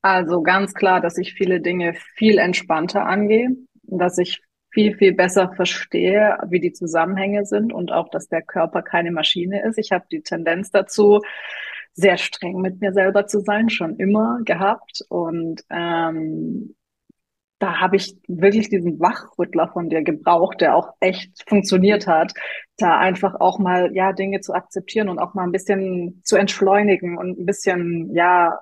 Also 0.03 0.43
ganz 0.43 0.75
klar, 0.75 1.01
dass 1.01 1.17
ich 1.17 1.33
viele 1.33 1.63
Dinge 1.63 1.95
viel 2.17 2.37
entspannter 2.37 3.07
angehe, 3.07 3.49
dass 3.85 4.19
ich 4.19 4.43
viel, 4.75 4.97
viel 4.97 5.15
besser 5.15 5.53
verstehe, 5.55 6.37
wie 6.49 6.61
die 6.61 6.73
Zusammenhänge 6.73 7.47
sind 7.47 7.73
und 7.73 7.93
auch, 7.93 8.11
dass 8.11 8.29
der 8.29 8.43
Körper 8.43 8.83
keine 8.83 9.13
Maschine 9.13 9.65
ist. 9.65 9.79
Ich 9.79 9.93
habe 9.93 10.05
die 10.11 10.21
Tendenz 10.21 10.71
dazu, 10.71 11.23
sehr 11.95 12.19
streng 12.19 12.61
mit 12.61 12.81
mir 12.81 12.93
selber 12.93 13.27
zu 13.27 13.41
sein, 13.41 13.71
schon 13.71 13.97
immer 13.97 14.41
gehabt. 14.45 15.05
Und 15.09 15.63
ähm, 15.71 16.75
da 17.61 17.81
habe 17.81 17.97
ich 17.97 18.17
wirklich 18.27 18.69
diesen 18.69 18.99
Wachrüttler 18.99 19.69
von 19.69 19.89
dir 19.89 20.03
gebraucht, 20.03 20.61
der 20.61 20.75
auch 20.75 20.91
echt 21.01 21.49
funktioniert 21.49 22.07
hat, 22.07 22.35
da 22.77 22.99
einfach 22.99 23.37
auch 23.41 23.59
mal 23.59 23.95
ja 23.95 24.13
Dinge 24.13 24.41
zu 24.41 24.53
akzeptieren 24.55 25.09
und 25.09 25.21
auch 25.21 25.35
mal 25.35 25.45
ein 25.45 25.53
bisschen 25.53 26.21
zu 26.25 26.37
entschleunigen 26.37 27.17
und 27.17 27.39
ein 27.39 27.47
bisschen 27.47 28.13
ja 28.15 28.59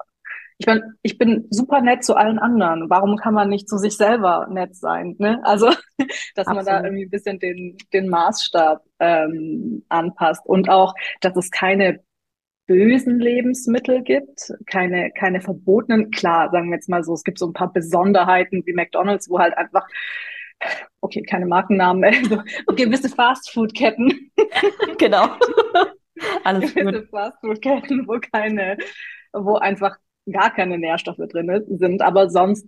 ich 0.59 0.67
meine, 0.67 0.95
ich 1.03 1.19
bin 1.19 1.47
super 1.51 1.81
nett 1.81 2.05
zu 2.05 2.15
allen 2.15 2.39
anderen. 2.39 2.89
Warum 2.89 3.17
kann 3.17 3.35
man 3.35 3.49
nicht 3.49 3.69
zu 3.69 3.79
sich 3.79 3.97
selber 3.97 4.47
nett 4.51 4.77
sein? 4.77 5.17
Ne? 5.19 5.41
Also, 5.45 5.71
dass 6.35 6.47
man 6.47 6.65
da 6.65 6.79
Absolut. 6.79 6.85
irgendwie 6.85 7.05
ein 7.05 7.11
bisschen 7.11 7.39
den, 7.39 7.77
den 7.93 8.09
Maßstab 8.09 8.83
ähm, 9.01 9.85
anpasst 9.89 10.45
und 10.47 10.69
auch, 10.69 10.95
dass 11.21 11.37
es 11.37 11.51
keine 11.51 12.01
bösen 12.67 13.19
Lebensmittel 13.19 14.03
gibt, 14.03 14.53
keine, 14.67 15.11
keine 15.11 15.41
verbotenen. 15.41 16.11
Klar, 16.11 16.51
sagen 16.51 16.71
wir 16.71 16.77
jetzt 16.77 16.89
mal 16.89 17.03
so, 17.05 17.13
es 17.15 17.25
gibt 17.25 17.39
so 17.39 17.47
ein 17.47 17.53
paar 17.53 17.73
Besonderheiten 17.73 18.63
wie 18.65 18.73
McDonald's, 18.73 19.29
wo 19.29 19.39
halt 19.39 19.57
einfach, 19.59 19.87
okay, 21.01 21.23
keine 21.23 21.47
Markennamen, 21.47 22.05
also 22.15 22.43
gewisse 22.77 23.09
Fastfood-Ketten, 23.09 24.31
Genau. 24.99 25.29
Alles 26.45 26.75
gewisse 26.75 27.07
Fastfood-Ketten, 27.09 28.07
wo 28.07 28.19
keine, 28.33 28.77
wo 29.33 29.57
einfach 29.57 29.97
gar 30.31 30.53
keine 30.53 30.79
Nährstoffe 30.79 31.17
drin 31.29 31.65
sind, 31.79 32.03
aber 32.03 32.31
sonst 32.31 32.67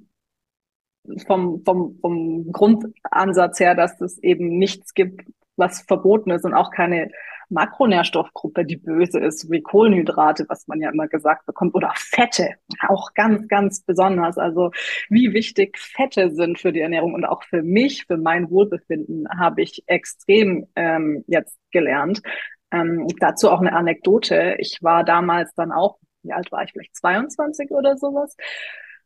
vom, 1.27 1.63
vom, 1.65 1.99
vom 2.01 2.51
Grundansatz 2.53 3.61
her, 3.61 3.75
dass 3.75 4.01
es 4.01 4.19
eben 4.23 4.59
nichts 4.59 4.95
gibt, 4.95 5.23
was 5.57 5.83
verboten 5.83 6.31
ist 6.31 6.45
und 6.45 6.55
auch 6.55 6.71
keine 6.71 7.11
Makronährstoffgruppe, 7.51 8.65
die 8.65 8.77
böse 8.77 9.21
ist, 9.21 9.51
wie 9.51 9.63
Kohlenhydrate, 9.63 10.47
was 10.49 10.67
man 10.67 10.81
ja 10.81 10.91
immer 10.91 11.09
gesagt 11.09 11.47
bekommt, 11.47 11.75
oder 11.75 11.93
Fette, 11.95 12.55
auch 12.89 13.15
ganz, 13.15 13.47
ganz 13.49 13.83
besonders. 13.83 14.39
Also 14.39 14.71
wie 15.09 15.33
wichtig 15.33 15.79
Fette 15.79 16.31
sind 16.31 16.59
für 16.59 16.73
die 16.73 16.81
Ernährung 16.81 17.15
und 17.15 17.25
auch 17.25 17.43
für 17.45 17.63
mich, 17.63 18.07
für 18.07 18.17
mein 18.17 18.51
Wohlbefinden, 18.51 19.29
habe 19.39 19.63
ich 19.63 19.85
extrem 19.87 20.67
ähm, 20.75 21.25
jetzt 21.27 21.59
gelernt. 21.71 22.23
Ähm, 22.71 23.07
dazu 23.21 23.51
auch 23.51 23.61
eine 23.61 23.75
Anekdote. 23.75 24.57
Ich 24.59 24.79
war 24.83 25.05
damals 25.05 25.55
dann 25.55 25.71
auch, 25.71 25.99
wie 26.25 26.33
alt 26.33 26.51
war 26.53 26.65
ich, 26.65 26.73
vielleicht 26.73 26.97
22 26.97 27.71
oder 27.71 27.97
sowas, 27.97 28.37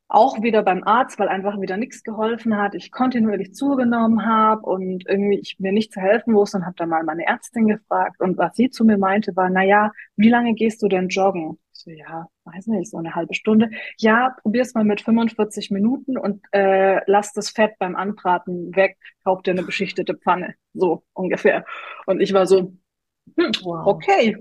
auch 0.09 0.43
wieder 0.43 0.63
beim 0.63 0.85
Arzt, 0.85 1.19
weil 1.19 1.29
einfach 1.29 1.61
wieder 1.61 1.77
nichts 1.77 2.03
geholfen 2.03 2.57
hat, 2.57 2.75
ich 2.75 2.91
kontinuierlich 2.91 3.55
zugenommen 3.55 4.25
habe 4.27 4.63
und 4.63 5.07
irgendwie 5.07 5.39
ich 5.39 5.57
mir 5.59 5.71
nicht 5.73 5.93
zu 5.93 6.01
helfen 6.01 6.35
wusste 6.35 6.59
und 6.59 6.65
habe 6.65 6.77
dann 6.77 6.89
mal 6.89 7.05
meine 7.05 7.27
Ärztin 7.27 7.69
gefragt 7.69 8.21
und 8.21 8.39
was 8.39 8.57
sie 8.57 8.71
zu 8.71 8.85
mir 8.85 8.97
meinte 8.97 9.37
war, 9.37 9.51
na 9.51 9.63
ja, 9.63 9.93
wie 10.17 10.31
lange 10.31 10.55
gehst 10.55 10.83
du 10.83 10.89
denn 10.89 11.09
joggen? 11.09 11.59
Ich 11.75 11.81
so, 11.81 11.91
ja, 11.91 12.27
weiß 12.45 12.69
nicht, 12.69 12.91
so 12.91 12.97
eine 12.97 13.15
halbe 13.15 13.35
Stunde. 13.35 13.71
Ja, 13.99 14.35
probier's 14.41 14.73
mal 14.75 14.83
mit 14.85 15.03
45 15.03 15.71
Minuten 15.71 16.17
und 16.17 16.43
äh, 16.53 17.01
lass 17.07 17.35
das 17.35 17.51
Fett 17.51 17.79
beim 17.79 17.95
Anbraten 17.95 18.75
weg, 18.75 18.97
kauf 19.25 19.43
dir 19.43 19.51
eine 19.51 19.63
beschichtete 19.63 20.17
Pfanne, 20.17 20.55
so 20.73 21.05
ungefähr. 21.13 21.67
Und 22.07 22.21
ich 22.21 22.33
war 22.33 22.47
so, 22.47 22.73
hm, 23.37 23.53
wow. 23.63 23.87
okay, 23.87 24.37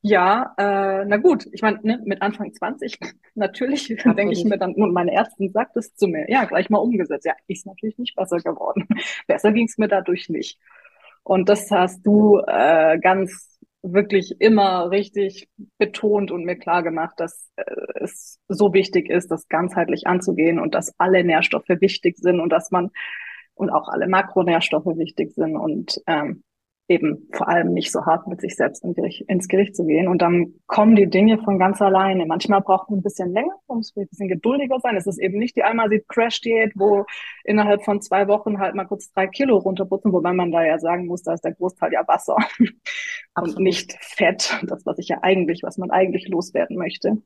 ja, 0.00 0.54
äh, 0.56 1.04
na 1.06 1.16
gut, 1.16 1.48
ich 1.52 1.62
meine, 1.62 1.80
ne, 1.82 2.00
mit 2.04 2.22
Anfang 2.22 2.52
20, 2.52 2.98
natürlich 3.34 3.88
denke 4.04 4.32
ich 4.32 4.44
mir 4.44 4.58
dann, 4.58 4.74
und 4.74 4.92
meine 4.92 5.12
Ärztin 5.12 5.50
sagt 5.50 5.76
es 5.76 5.94
zu 5.94 6.06
mir, 6.06 6.30
ja, 6.30 6.44
gleich 6.44 6.70
mal 6.70 6.78
umgesetzt. 6.78 7.26
Ja, 7.26 7.34
ist 7.46 7.66
natürlich 7.66 7.98
nicht 7.98 8.14
besser 8.14 8.38
geworden. 8.38 8.86
besser 9.26 9.52
ging 9.52 9.66
es 9.66 9.78
mir 9.78 9.88
dadurch 9.88 10.28
nicht. 10.28 10.58
Und 11.24 11.48
das 11.48 11.70
hast 11.70 12.06
du 12.06 12.40
äh, 12.46 12.98
ganz 13.00 13.58
wirklich 13.82 14.40
immer 14.40 14.90
richtig 14.90 15.48
betont 15.78 16.30
und 16.30 16.44
mir 16.44 16.56
klar 16.56 16.82
gemacht, 16.82 17.14
dass 17.18 17.50
äh, 17.56 17.64
es 18.00 18.38
so 18.48 18.72
wichtig 18.72 19.08
ist, 19.08 19.30
das 19.30 19.48
ganzheitlich 19.48 20.06
anzugehen 20.06 20.58
und 20.58 20.74
dass 20.74 20.94
alle 20.98 21.22
Nährstoffe 21.24 21.68
wichtig 21.68 22.18
sind 22.18 22.40
und 22.40 22.50
dass 22.50 22.70
man 22.70 22.90
und 23.54 23.70
auch 23.70 23.88
alle 23.88 24.08
Makronährstoffe 24.08 24.96
wichtig 24.96 25.32
sind 25.34 25.56
und 25.56 26.00
ähm, 26.06 26.42
eben 26.88 27.28
vor 27.32 27.48
allem 27.48 27.72
nicht 27.74 27.92
so 27.92 28.06
hart 28.06 28.26
mit 28.26 28.40
sich 28.40 28.56
selbst 28.56 28.82
ins 28.82 29.48
Gericht 29.48 29.76
zu 29.76 29.84
gehen. 29.84 30.08
Und 30.08 30.22
dann 30.22 30.54
kommen 30.66 30.96
die 30.96 31.08
Dinge 31.08 31.38
von 31.38 31.58
ganz 31.58 31.82
alleine. 31.82 32.24
Manchmal 32.24 32.62
braucht 32.62 32.88
man 32.88 33.00
ein 33.00 33.02
bisschen 33.02 33.32
länger, 33.32 33.52
man 33.68 33.78
muss 33.78 33.94
ein 33.94 34.08
bisschen 34.08 34.28
geduldiger 34.28 34.80
sein. 34.80 34.96
Es 34.96 35.06
ist 35.06 35.18
eben 35.18 35.38
nicht 35.38 35.54
die 35.56 35.62
einmal 35.62 35.90
die 35.90 36.02
Crash-Diät, 36.08 36.72
wo 36.76 37.04
innerhalb 37.44 37.84
von 37.84 38.00
zwei 38.00 38.26
Wochen 38.26 38.58
halt 38.58 38.74
mal 38.74 38.86
kurz 38.86 39.12
drei 39.12 39.26
Kilo 39.26 39.58
runterputzen, 39.58 40.12
wobei 40.12 40.32
man 40.32 40.50
da 40.50 40.64
ja 40.64 40.78
sagen 40.78 41.06
muss, 41.06 41.22
da 41.22 41.34
ist 41.34 41.44
der 41.44 41.54
Großteil 41.54 41.92
ja 41.92 42.08
Wasser 42.08 42.36
und 43.34 43.58
nicht 43.58 43.92
Fett. 44.00 44.58
Das, 44.66 44.86
was 44.86 44.98
ich 44.98 45.08
ja 45.08 45.18
eigentlich, 45.22 45.62
was 45.62 45.76
man 45.76 45.90
eigentlich 45.90 46.28
loswerden 46.28 46.78
möchte. 46.78 47.18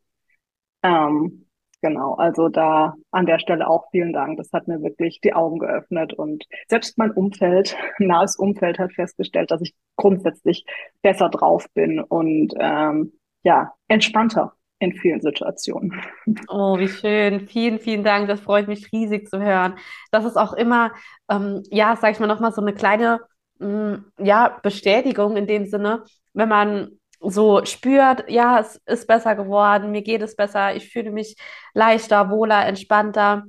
Ähm, 0.83 1.47
Genau, 1.83 2.15
also 2.15 2.49
da 2.49 2.95
an 3.11 3.27
der 3.27 3.41
Stelle 3.41 3.69
auch 3.69 3.91
vielen 3.91 4.13
Dank. 4.13 4.37
Das 4.37 4.53
hat 4.53 4.69
mir 4.69 4.81
wirklich 4.83 5.21
die 5.21 5.35
Augen 5.35 5.59
geöffnet 5.59 6.15
und 6.15 6.45
selbst 6.69 6.97
mein 6.97 7.11
Umfeld, 7.11 7.77
nahes 7.99 8.37
Umfeld 8.37 8.79
hat 8.79 8.93
festgestellt, 8.93 9.51
dass 9.51 9.61
ich 9.61 9.75
grundsätzlich 9.97 10.65
besser 11.03 11.29
drauf 11.29 11.67
bin 11.75 11.99
und 12.01 12.55
ähm, 12.57 13.13
ja, 13.43 13.73
entspannter 13.89 14.53
in 14.79 14.93
vielen 14.93 15.21
Situationen. 15.21 16.01
Oh, 16.49 16.79
wie 16.79 16.89
schön. 16.89 17.49
Vielen, 17.49 17.81
vielen 17.81 18.05
Dank. 18.05 18.29
Das 18.29 18.41
freut 18.41 18.69
mich 18.69 18.93
riesig 18.93 19.29
zu 19.29 19.41
hören. 19.41 19.75
Das 20.13 20.25
ist 20.25 20.37
auch 20.37 20.53
immer, 20.53 20.93
ähm, 21.29 21.63
ja, 21.71 21.97
sag 21.97 22.13
ich 22.13 22.21
mal, 22.21 22.27
nochmal 22.27 22.53
so 22.53 22.61
eine 22.61 22.75
kleine, 22.75 23.21
mh, 23.59 23.69
mm, 23.69 24.13
ja, 24.19 24.61
Bestätigung 24.63 25.37
in 25.37 25.47
dem 25.49 25.67
Sinne, 25.67 26.05
wenn 26.33 26.49
man 26.49 26.99
so 27.23 27.65
spürt, 27.65 28.29
ja, 28.29 28.61
es 28.61 28.77
ist 28.87 29.07
besser 29.07 29.35
geworden, 29.35 29.93
mir 29.93 30.03
geht 30.03 30.23
es 30.23 30.37
besser, 30.37 30.75
ich 30.75 30.91
fühle 30.91 31.11
mich 31.11 31.37
leichter, 31.75 32.31
wohler, 32.31 32.67
entspannter. 32.67 33.45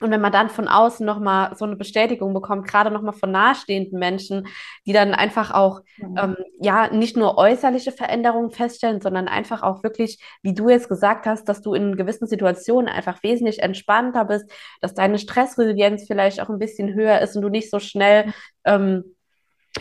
Und 0.00 0.10
wenn 0.10 0.20
man 0.20 0.32
dann 0.32 0.50
von 0.50 0.66
außen 0.66 1.06
nochmal 1.06 1.54
so 1.56 1.64
eine 1.64 1.76
Bestätigung 1.76 2.34
bekommt, 2.34 2.66
gerade 2.66 2.90
nochmal 2.90 3.12
von 3.12 3.30
nahestehenden 3.30 4.00
Menschen, 4.00 4.48
die 4.84 4.92
dann 4.92 5.14
einfach 5.14 5.52
auch, 5.52 5.80
mhm. 5.96 6.16
ähm, 6.18 6.36
ja, 6.60 6.88
nicht 6.92 7.16
nur 7.16 7.38
äußerliche 7.38 7.92
Veränderungen 7.92 8.50
feststellen, 8.50 9.00
sondern 9.00 9.28
einfach 9.28 9.62
auch 9.62 9.84
wirklich, 9.84 10.18
wie 10.42 10.54
du 10.54 10.68
jetzt 10.68 10.88
gesagt 10.88 11.26
hast, 11.26 11.48
dass 11.48 11.62
du 11.62 11.74
in 11.74 11.96
gewissen 11.96 12.26
Situationen 12.26 12.88
einfach 12.88 13.22
wesentlich 13.22 13.62
entspannter 13.62 14.24
bist, 14.24 14.50
dass 14.80 14.94
deine 14.94 15.18
Stressresilienz 15.18 16.04
vielleicht 16.08 16.40
auch 16.40 16.48
ein 16.48 16.58
bisschen 16.58 16.94
höher 16.94 17.20
ist 17.20 17.36
und 17.36 17.42
du 17.42 17.48
nicht 17.48 17.70
so 17.70 17.78
schnell, 17.78 18.32
ähm, 18.64 19.04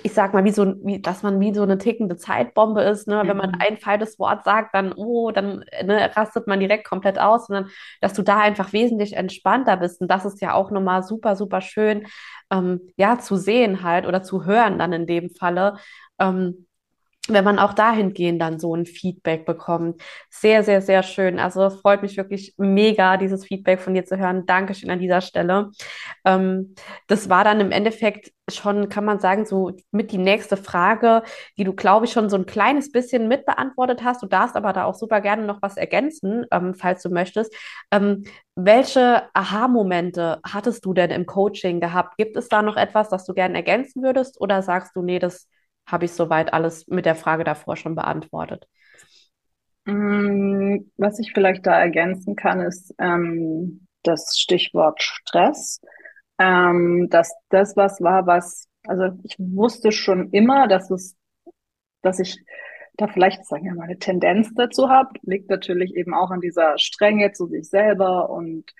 ich 0.04 0.14
sag 0.14 0.34
mal, 0.34 0.46
wie 0.46 0.52
so, 0.52 0.74
wie, 0.86 1.02
dass 1.02 1.22
man 1.22 1.40
wie 1.42 1.54
so 1.54 1.64
eine 1.64 1.78
tickende 1.78 2.16
Zeitbombe 2.16 2.82
ist, 2.82 3.08
ne? 3.08 3.24
Wenn 3.26 3.36
man 3.36 3.50
mhm. 3.52 3.58
ein 3.60 3.78
falsches 3.78 4.18
Wort 4.20 4.44
sagt, 4.46 4.74
dann, 4.74 4.94
oh, 4.94 5.32
dann 5.32 5.66
ne, 5.84 6.10
rastet 6.16 6.48
man 6.48 6.60
direkt 6.62 6.88
komplett 6.88 7.20
aus, 7.20 7.48
sondern 7.48 7.70
dass 8.00 8.14
du 8.14 8.22
da 8.22 8.40
einfach 8.40 8.72
wesentlich 8.72 9.14
entspannter 9.18 9.76
bist. 9.78 10.00
Und 10.02 10.10
das 10.10 10.24
ist 10.26 10.42
ja 10.42 10.54
auch 10.54 10.72
nochmal 10.72 11.04
super, 11.04 11.36
super 11.36 11.60
schön, 11.60 12.08
ähm, 12.52 12.82
ja, 12.96 13.20
zu 13.20 13.36
sehen 13.36 13.84
halt 13.84 14.08
oder 14.08 14.24
zu 14.24 14.46
hören 14.46 14.80
dann 14.80 14.94
in 14.94 15.08
dem 15.08 15.30
Falle. 15.30 15.76
Ähm, 16.20 16.68
wenn 17.28 17.44
man 17.44 17.60
auch 17.60 17.74
dahingehend 17.74 18.42
dann 18.42 18.60
so 18.60 18.76
ein 18.76 18.86
Feedback 18.86 19.46
bekommt. 19.46 20.02
Sehr, 20.30 20.64
sehr, 20.64 20.82
sehr 20.82 21.04
schön. 21.04 21.40
Also 21.40 21.64
es 21.66 21.76
freut 21.76 22.02
mich 22.02 22.18
wirklich 22.18 22.56
mega, 22.58 23.18
dieses 23.18 23.46
Feedback 23.46 23.80
von 23.80 23.94
dir 23.94 24.06
zu 24.06 24.18
hören. 24.18 24.46
Dankeschön 24.48 24.90
an 24.90 25.00
dieser 25.00 25.22
Stelle. 25.22 25.70
Ähm, 26.26 26.74
das 27.08 27.30
war 27.30 27.44
dann 27.44 27.60
im 27.60 27.72
Endeffekt 27.72 28.32
schon, 28.50 28.90
kann 28.90 29.06
man 29.06 29.20
sagen, 29.20 29.46
so 29.46 29.72
mit 29.92 30.12
die 30.12 30.18
nächste 30.18 30.58
Frage, 30.58 31.22
die 31.58 31.64
du, 31.64 31.74
glaube 31.74 32.06
ich, 32.06 32.12
schon 32.12 32.30
so 32.30 32.38
ein 32.38 32.48
kleines 32.48 32.92
bisschen 32.92 33.28
mitbeantwortet 33.28 34.04
hast. 34.04 34.24
Du 34.24 34.28
darfst 34.28 34.56
aber 34.56 34.74
da 34.74 34.86
auch 34.86 34.96
super 34.96 35.22
gerne 35.22 35.46
noch 35.46 35.62
was 35.62 35.78
ergänzen, 35.78 36.46
ähm, 36.52 36.74
falls 36.74 37.04
du 37.04 37.10
möchtest. 37.10 37.54
Ähm, 37.92 38.24
welche 38.56 39.24
Aha-Momente 39.34 40.40
hattest 40.44 40.84
du 40.86 40.94
denn 40.94 41.12
im 41.12 41.28
Coaching 41.28 41.80
gehabt? 41.80 42.18
Gibt 42.18 42.36
es 42.36 42.50
da 42.50 42.64
noch 42.64 42.78
etwas, 42.78 43.10
das 43.10 43.26
du 43.26 43.34
gerne 43.34 43.56
ergänzen 43.56 44.02
würdest? 44.04 44.42
Oder 44.42 44.64
sagst 44.64 44.96
du, 44.96 45.04
nee, 45.04 45.20
das 45.20 45.48
habe 45.86 46.06
ich 46.06 46.12
soweit 46.14 46.54
alles 46.54 46.88
mit 46.88 47.06
der 47.06 47.16
Frage 47.16 47.44
davor 47.44 47.76
schon 47.76 47.96
beantwortet. 47.96 48.68
Mm, 49.86 50.78
was 50.98 51.20
ich 51.20 51.34
vielleicht 51.34 51.66
da 51.66 51.80
ergänzen 51.80 52.36
kann, 52.36 52.62
ist 52.62 52.94
ähm, 53.00 53.88
das 54.04 54.38
Stichwort 54.38 55.02
Stress. 55.02 55.82
Ähm, 56.40 57.08
dass 57.10 57.34
das 57.50 57.76
was 57.76 58.02
war, 58.02 58.26
was, 58.26 58.68
also 58.88 59.16
ich 59.24 59.36
wusste 59.38 59.92
schon 59.92 60.32
immer, 60.32 60.68
dass 60.68 60.90
es, 60.90 61.16
dass 62.02 62.20
ich 62.20 62.44
da 62.98 63.08
vielleicht, 63.08 63.46
sagen 63.46 63.66
wir 63.66 63.76
mal, 63.76 63.84
eine 63.86 64.00
Tendenz 64.00 64.52
dazu 64.56 64.90
habe. 64.90 65.10
Liegt 65.24 65.50
natürlich 65.50 65.96
eben 65.96 66.14
auch 66.14 66.32
an 66.32 66.42
dieser 66.42 66.78
Strenge 66.78 67.32
zu 67.32 67.48
sich 67.48 67.70
selber 67.70 68.30
und 68.30 68.72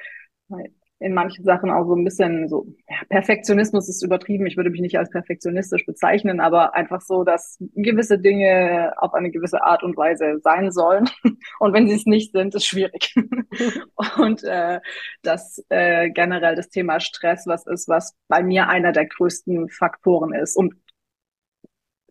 in 1.02 1.16
manchen 1.16 1.44
Sachen 1.44 1.72
auch 1.72 1.88
so 1.88 1.96
ein 1.96 2.04
bisschen 2.04 2.48
so, 2.48 2.68
ja, 2.88 2.98
Perfektionismus 3.10 3.90
ist 3.90 4.04
übertrieben. 4.04 4.46
Ich 4.46 4.56
würde 4.56 4.70
mich 4.70 4.82
nicht 4.82 5.00
als 5.00 5.10
perfektionistisch 5.10 5.84
bezeichnen, 5.86 6.40
aber 6.40 6.76
einfach 6.76 7.02
so, 7.02 7.24
dass 7.24 7.58
gewisse 7.74 8.20
Dinge 8.20 8.94
auf 8.98 9.16
eine 9.16 9.32
gewisse 9.32 9.64
Art 9.64 9.82
und 9.82 9.98
Weise 9.98 10.40
sein 10.44 10.72
sollen. 10.72 11.10
Und 11.60 11.74
wenn 11.74 11.88
sie 11.88 11.96
es 11.96 12.06
nicht 12.06 12.34
sind, 12.34 12.54
ist 12.54 12.66
schwierig. 12.66 13.16
und 14.18 14.44
äh, 14.44 14.80
dass 15.22 15.64
äh, 15.70 16.10
generell 16.10 16.56
das 16.56 16.70
Thema 16.70 17.00
Stress 17.00 17.46
was 17.48 17.66
ist, 17.66 17.88
was 17.88 18.16
bei 18.28 18.44
mir 18.44 18.68
einer 18.68 18.92
der 18.92 19.06
größten 19.06 19.70
Faktoren 19.70 20.34
ist. 20.34 20.56
Und 20.56 20.76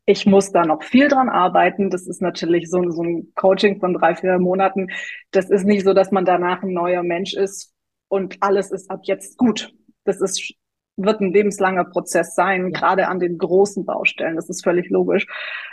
ich 0.06 0.26
muss 0.26 0.52
da 0.52 0.64
noch 0.64 0.82
viel 0.82 1.08
dran 1.08 1.28
arbeiten. 1.28 1.90
Das 1.90 2.06
ist 2.06 2.22
natürlich 2.22 2.68
so, 2.68 2.90
so 2.90 3.02
ein 3.02 3.32
Coaching 3.34 3.78
von 3.80 3.94
drei, 3.94 4.14
vier 4.16 4.38
Monaten. 4.38 4.88
Das 5.30 5.50
ist 5.50 5.64
nicht 5.64 5.84
so, 5.84 5.94
dass 5.94 6.10
man 6.10 6.24
danach 6.24 6.62
ein 6.62 6.72
neuer 6.72 7.02
Mensch 7.02 7.34
ist 7.34 7.72
und 8.10 8.36
alles 8.40 8.72
ist 8.72 8.90
ab 8.90 9.00
jetzt 9.04 9.38
gut. 9.38 9.72
Das 10.04 10.20
ist, 10.20 10.52
wird 10.96 11.20
ein 11.20 11.32
lebenslanger 11.32 11.84
Prozess 11.84 12.34
sein, 12.34 12.70
ja. 12.72 12.78
gerade 12.80 13.08
an 13.08 13.20
den 13.20 13.38
großen 13.38 13.86
Baustellen. 13.86 14.36
Das 14.36 14.50
ist 14.50 14.64
völlig 14.64 14.90
logisch. 14.90 15.26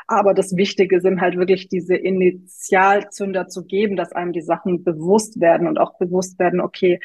Aber 0.06 0.34
das 0.34 0.56
Wichtige 0.56 1.02
sind 1.02 1.20
halt 1.20 1.36
wirklich 1.36 1.68
diese 1.68 1.96
Initialzünder 1.96 3.48
zu 3.48 3.66
geben, 3.66 3.96
dass 3.98 4.14
einem 4.14 4.34
die 4.34 4.42
Sachen 4.42 4.84
bewusst 4.84 5.42
werden 5.42 5.68
und 5.68 5.80
auch 5.80 5.98
bewusst 5.98 6.38
werden, 6.38 6.62
okay, 6.62 7.00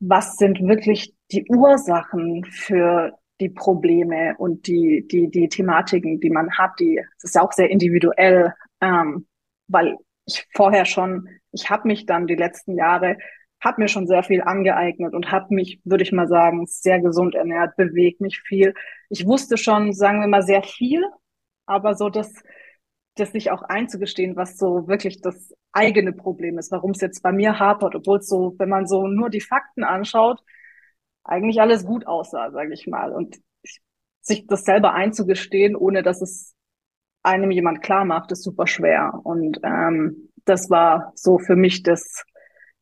was 0.00 0.36
sind 0.36 0.60
wirklich 0.66 1.14
die 1.30 1.44
Ursachen 1.48 2.44
für 2.44 3.12
die 3.40 3.50
Probleme 3.50 4.34
und 4.38 4.66
die, 4.66 5.06
die, 5.06 5.30
die 5.30 5.48
Thematiken, 5.48 6.20
die 6.20 6.30
man 6.30 6.56
hat, 6.56 6.72
die, 6.80 7.00
es 7.18 7.24
ist 7.24 7.34
ja 7.34 7.42
auch 7.42 7.52
sehr 7.52 7.70
individuell, 7.70 8.54
ähm, 8.80 9.26
weil 9.68 9.98
ich 10.24 10.46
vorher 10.54 10.86
schon, 10.86 11.28
ich 11.52 11.68
habe 11.68 11.86
mich 11.86 12.06
dann 12.06 12.26
die 12.26 12.36
letzten 12.36 12.76
Jahre 12.76 13.18
habe 13.64 13.82
mir 13.82 13.88
schon 13.88 14.06
sehr 14.06 14.22
viel 14.22 14.42
angeeignet 14.42 15.14
und 15.14 15.32
habe 15.32 15.54
mich, 15.54 15.80
würde 15.84 16.02
ich 16.02 16.12
mal 16.12 16.28
sagen, 16.28 16.66
sehr 16.66 17.00
gesund 17.00 17.34
ernährt, 17.34 17.76
bewegt 17.76 18.20
mich 18.20 18.40
viel. 18.40 18.74
Ich 19.08 19.26
wusste 19.26 19.56
schon, 19.56 19.92
sagen 19.92 20.20
wir 20.20 20.28
mal, 20.28 20.42
sehr 20.42 20.62
viel, 20.62 21.02
aber 21.66 21.94
so 21.94 22.10
das, 22.10 22.32
das 23.16 23.32
sich 23.32 23.50
auch 23.50 23.62
einzugestehen, 23.62 24.36
was 24.36 24.58
so 24.58 24.86
wirklich 24.88 25.20
das 25.20 25.54
eigene 25.72 26.12
Problem 26.12 26.58
ist, 26.58 26.72
warum 26.72 26.92
es 26.92 27.00
jetzt 27.00 27.22
bei 27.22 27.32
mir 27.32 27.58
hapert, 27.58 27.94
obwohl 27.94 28.18
es 28.18 28.28
so, 28.28 28.54
wenn 28.58 28.68
man 28.68 28.86
so 28.86 29.06
nur 29.06 29.30
die 29.30 29.40
Fakten 29.40 29.84
anschaut, 29.84 30.40
eigentlich 31.24 31.60
alles 31.60 31.86
gut 31.86 32.06
aussah, 32.06 32.50
sage 32.50 32.74
ich 32.74 32.86
mal. 32.86 33.12
Und 33.12 33.38
sich 34.20 34.46
das 34.46 34.64
selber 34.64 34.92
einzugestehen, 34.94 35.76
ohne 35.76 36.02
dass 36.02 36.22
es 36.22 36.54
einem 37.22 37.50
jemand 37.50 37.82
klar 37.82 38.04
macht, 38.04 38.32
ist 38.32 38.42
super 38.42 38.66
schwer. 38.66 39.20
Und 39.22 39.60
ähm, 39.62 40.30
das 40.44 40.70
war 40.70 41.12
so 41.14 41.38
für 41.38 41.56
mich 41.56 41.82
das, 41.82 42.24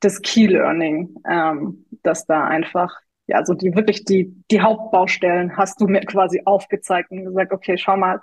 das 0.03 0.21
Key 0.21 0.47
Learning, 0.47 1.15
ähm, 1.29 1.87
dass 2.03 2.27
da 2.27 2.45
einfach, 2.45 2.95
ja, 3.27 3.45
so 3.45 3.55
die 3.55 3.75
wirklich 3.75 4.05
die, 4.05 4.35
die 4.51 4.61
Hauptbaustellen 4.61 5.57
hast 5.57 5.81
du 5.81 5.87
mir 5.87 6.01
quasi 6.01 6.43
aufgezeigt 6.45 7.11
und 7.11 7.25
gesagt, 7.25 7.53
okay, 7.53 7.79
schau 7.79 7.97
mal, 7.97 8.21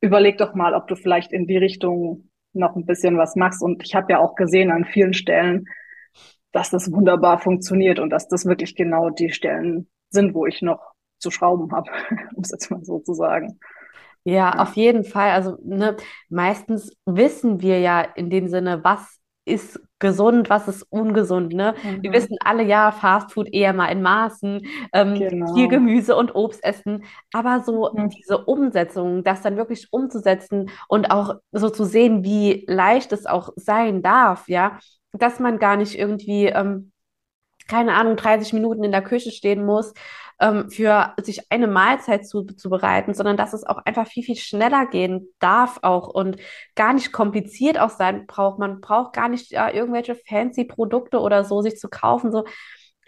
überleg 0.00 0.38
doch 0.38 0.54
mal, 0.54 0.74
ob 0.74 0.86
du 0.86 0.94
vielleicht 0.94 1.32
in 1.32 1.46
die 1.46 1.56
Richtung 1.56 2.30
noch 2.52 2.76
ein 2.76 2.86
bisschen 2.86 3.16
was 3.16 3.36
machst. 3.36 3.62
Und 3.62 3.82
ich 3.84 3.94
habe 3.94 4.12
ja 4.12 4.18
auch 4.18 4.34
gesehen 4.34 4.70
an 4.70 4.84
vielen 4.84 5.14
Stellen, 5.14 5.64
dass 6.52 6.70
das 6.70 6.92
wunderbar 6.92 7.38
funktioniert 7.38 7.98
und 7.98 8.10
dass 8.10 8.28
das 8.28 8.46
wirklich 8.46 8.74
genau 8.74 9.10
die 9.10 9.30
Stellen 9.30 9.88
sind, 10.10 10.34
wo 10.34 10.46
ich 10.46 10.62
noch 10.62 10.92
zu 11.18 11.30
schrauben 11.30 11.72
habe, 11.72 11.90
um 12.34 12.42
es 12.42 12.50
jetzt 12.50 12.70
mal 12.70 12.84
so 12.84 12.98
zu 13.00 13.14
sagen. 13.14 13.58
Ja, 14.24 14.58
auf 14.58 14.74
jeden 14.74 15.04
Fall. 15.04 15.30
Also 15.30 15.56
ne, 15.62 15.96
meistens 16.28 16.92
wissen 17.06 17.62
wir 17.62 17.80
ja 17.80 18.02
in 18.02 18.28
dem 18.30 18.48
Sinne, 18.48 18.84
was 18.84 19.18
ist 19.44 19.80
gesund, 19.98 20.50
was 20.50 20.68
ist 20.68 20.82
ungesund. 20.90 21.52
Ne? 21.52 21.74
Mhm. 21.82 22.02
Wir 22.02 22.12
wissen 22.12 22.36
alle, 22.44 22.62
ja, 22.62 22.92
Fastfood 22.92 23.52
eher 23.52 23.72
mal 23.72 23.88
in 23.88 24.02
Maßen, 24.02 24.66
ähm, 24.92 25.14
genau. 25.14 25.54
viel 25.54 25.68
Gemüse 25.68 26.16
und 26.16 26.34
Obst 26.34 26.64
essen. 26.64 27.04
Aber 27.32 27.62
so 27.64 27.90
mhm. 27.92 28.10
diese 28.10 28.38
Umsetzung, 28.44 29.24
das 29.24 29.42
dann 29.42 29.56
wirklich 29.56 29.88
umzusetzen 29.90 30.70
und 30.88 31.10
auch 31.10 31.34
so 31.52 31.70
zu 31.70 31.84
sehen, 31.84 32.24
wie 32.24 32.64
leicht 32.68 33.12
es 33.12 33.26
auch 33.26 33.50
sein 33.56 34.02
darf, 34.02 34.48
ja, 34.48 34.78
dass 35.12 35.40
man 35.40 35.58
gar 35.58 35.76
nicht 35.76 35.98
irgendwie, 35.98 36.46
ähm, 36.46 36.92
keine 37.66 37.94
Ahnung, 37.94 38.16
30 38.16 38.52
Minuten 38.52 38.84
in 38.84 38.92
der 38.92 39.02
Küche 39.02 39.30
stehen 39.30 39.64
muss 39.64 39.92
ähm, 40.40 40.70
für 40.70 41.14
sich 41.20 41.50
eine 41.50 41.66
Mahlzeit 41.66 42.26
zu, 42.26 42.44
zu 42.44 42.70
bereiten, 42.70 43.14
sondern 43.14 43.36
dass 43.36 43.52
es 43.52 43.64
auch 43.64 43.78
einfach 43.78 44.06
viel, 44.06 44.22
viel 44.22 44.36
schneller 44.36 44.86
gehen 44.86 45.28
darf 45.40 45.78
auch 45.82 46.08
und 46.08 46.36
gar 46.74 46.92
nicht 46.92 47.12
kompliziert 47.12 47.78
auch 47.78 47.90
sein 47.90 48.26
braucht. 48.26 48.58
Man 48.58 48.80
braucht 48.80 49.14
gar 49.14 49.28
nicht 49.28 49.50
ja, 49.50 49.70
irgendwelche 49.72 50.14
fancy 50.14 50.64
Produkte 50.64 51.20
oder 51.20 51.44
so 51.44 51.62
sich 51.62 51.78
zu 51.78 51.88
kaufen. 51.88 52.30
So 52.32 52.44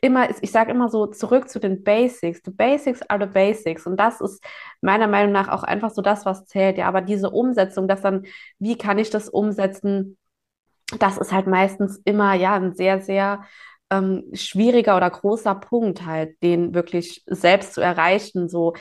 immer, 0.01 0.29
ich 0.43 0.51
sage 0.51 0.71
immer 0.73 0.89
so, 0.89 1.07
zurück 1.07 1.49
zu 1.49 1.61
den 1.61 1.83
Basics. 1.85 2.41
The 2.45 2.51
Basics 2.51 3.03
are 3.09 3.25
the 3.25 3.33
Basics. 3.33 3.87
Und 3.87 3.99
das 3.99 4.21
ist 4.21 4.43
meiner 4.81 5.07
Meinung 5.07 5.33
nach 5.33 5.49
auch 5.49 5.63
einfach 5.63 5.91
so 5.91 6.03
das, 6.03 6.27
was 6.27 6.47
zählt. 6.47 6.79
Ja, 6.79 6.89
aber 6.89 7.01
diese 7.01 7.31
Umsetzung, 7.31 7.87
dass 7.89 8.01
dann, 8.03 8.25
wie 8.59 8.77
kann 8.79 8.99
ich 8.99 9.11
das 9.11 9.29
umsetzen? 9.29 10.17
Das 10.99 11.19
ist 11.19 11.33
halt 11.33 11.47
meistens 11.47 12.01
immer 12.05 12.35
ja 12.35 12.55
ein 12.55 12.75
sehr, 12.75 13.01
sehr 13.01 13.45
ähm, 13.91 14.25
schwieriger 14.33 14.97
oder 14.97 15.11
großer 15.11 15.55
Punkt 15.57 16.07
halt, 16.07 16.43
den 16.43 16.75
wirklich 16.75 17.23
selbst 17.27 17.75
zu 17.75 17.81
erreichen. 17.81 18.49
So, 18.49 18.75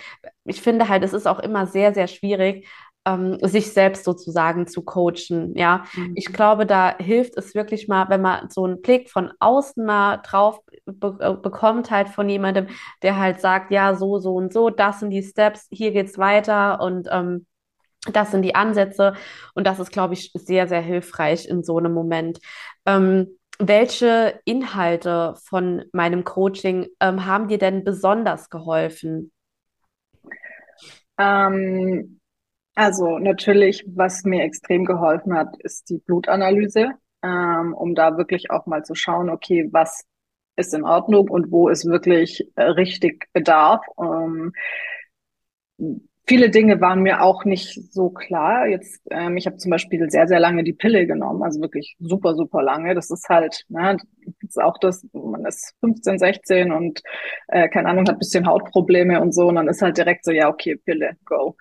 ich 0.46 0.62
finde 0.62 0.88
halt, 0.88 1.04
es 1.04 1.14
ist 1.14 1.28
auch 1.28 1.40
immer 1.40 1.66
sehr, 1.66 1.94
sehr 1.94 2.08
schwierig, 2.08 2.68
ähm, 3.06 3.38
sich 3.42 3.74
selbst 3.74 4.04
sozusagen 4.04 4.68
zu 4.68 4.84
coachen. 4.84 5.56
Ja, 5.56 5.86
mhm. 5.96 6.14
ich 6.16 6.32
glaube, 6.32 6.66
da 6.66 6.96
hilft 6.98 7.38
es 7.38 7.56
wirklich 7.56 7.88
mal, 7.88 8.10
wenn 8.10 8.22
man 8.22 8.50
so 8.50 8.66
einen 8.66 8.82
Blick 8.82 9.10
von 9.10 9.32
außen 9.40 9.84
mal 9.86 10.18
drauf 10.18 10.60
be 10.86 11.18
äh, 11.20 11.34
bekommt, 11.34 11.92
halt 11.92 12.10
von 12.10 12.30
jemandem, 12.30 12.68
der 13.02 13.18
halt 13.18 13.42
sagt, 13.42 13.72
ja, 13.72 13.96
so, 13.96 14.20
so 14.20 14.36
und 14.36 14.54
so, 14.54 14.70
das 14.70 15.00
sind 15.00 15.12
die 15.12 15.24
Steps, 15.24 15.68
hier 15.72 15.92
geht's 15.92 16.18
weiter 16.18 16.82
und 16.82 17.08
ähm, 17.12 17.46
das 18.14 18.32
sind 18.32 18.44
die 18.44 18.56
Ansätze 18.56 19.14
und 19.56 19.68
das 19.68 19.80
ist, 19.80 19.92
glaube 19.92 20.14
ich, 20.14 20.32
sehr, 20.34 20.68
sehr 20.68 20.82
hilfreich 20.82 21.48
in 21.48 21.64
so 21.64 21.78
einem 21.78 21.94
Moment. 21.94 22.40
Ähm, 22.86 23.39
welche 23.60 24.40
Inhalte 24.46 25.36
von 25.44 25.84
meinem 25.92 26.24
Coaching 26.24 26.88
ähm, 27.00 27.26
haben 27.26 27.50
dir 27.50 27.58
denn 27.58 27.84
besonders 27.84 28.50
geholfen? 28.50 29.32
Ähm, 31.18 32.20
also 32.76 33.20
natürlich, 33.20 33.84
was 33.88 34.24
mir 34.24 34.44
extrem 34.44 34.86
geholfen 34.86 35.34
hat, 35.34 35.50
ist 35.60 35.90
die 35.90 35.98
Blutanalyse, 35.98 36.92
ähm, 37.22 37.74
um 37.74 37.94
da 37.94 38.18
wirklich 38.18 38.50
auch 38.50 38.66
mal 38.66 38.84
zu 38.84 38.96
schauen, 38.96 39.30
okay, 39.30 39.68
was 39.72 40.06
ist 40.56 40.74
in 40.74 40.86
Ordnung 40.86 41.30
und 41.30 41.52
wo 41.52 41.68
ist 41.70 41.86
wirklich 41.86 42.48
äh, 42.56 42.64
richtig 42.64 43.28
Bedarf. 43.34 43.86
Ähm, 44.00 44.54
viele 46.30 46.52
Dinge 46.52 46.80
waren 46.80 47.02
mir 47.02 47.24
auch 47.24 47.44
nicht 47.44 47.92
so 47.92 48.12
klar. 48.12 48.68
Jetzt, 48.68 49.02
ähm, 49.10 49.36
ich 49.36 49.48
habe 49.48 49.58
zum 49.58 49.72
Beispiel 49.72 50.10
sehr, 50.12 50.28
sehr 50.28 50.40
lange 50.40 50.64
die 50.64 50.74
Pille 50.74 51.08
genommen, 51.08 51.42
also 51.42 51.60
wirklich 51.60 51.98
super, 52.00 52.36
super 52.36 52.62
lange. 52.62 52.94
Das 52.94 53.10
ist 53.10 53.28
halt, 53.30 53.66
ne, 53.68 53.98
ist 54.48 54.62
auch 54.62 54.78
das, 54.78 55.06
man 55.12 55.46
ist 55.46 55.74
15, 55.82 56.20
16 56.20 56.72
und 56.72 57.02
äh, 57.48 57.68
keine 57.68 57.90
Ahnung, 57.90 58.08
hat 58.08 58.20
bisschen 58.20 58.46
Hautprobleme 58.46 59.20
und 59.22 59.34
so, 59.34 59.48
und 59.48 59.56
dann 59.56 59.68
ist 59.68 59.82
halt 59.82 59.98
direkt 59.98 60.24
so, 60.24 60.32
ja, 60.32 60.50
okay, 60.50 60.76
Pille, 60.76 61.18
go. 61.26 61.56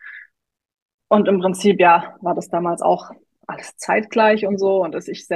Und 1.08 1.28
im 1.28 1.40
Prinzip, 1.40 1.80
ja, 1.80 2.16
war 2.20 2.34
das 2.34 2.50
damals 2.50 2.82
auch 2.82 3.10
alles 3.46 3.74
zeitgleich 3.78 4.46
und 4.46 4.58
so. 4.58 4.82
Und 4.84 4.94
das 4.94 5.08
ich 5.08 5.26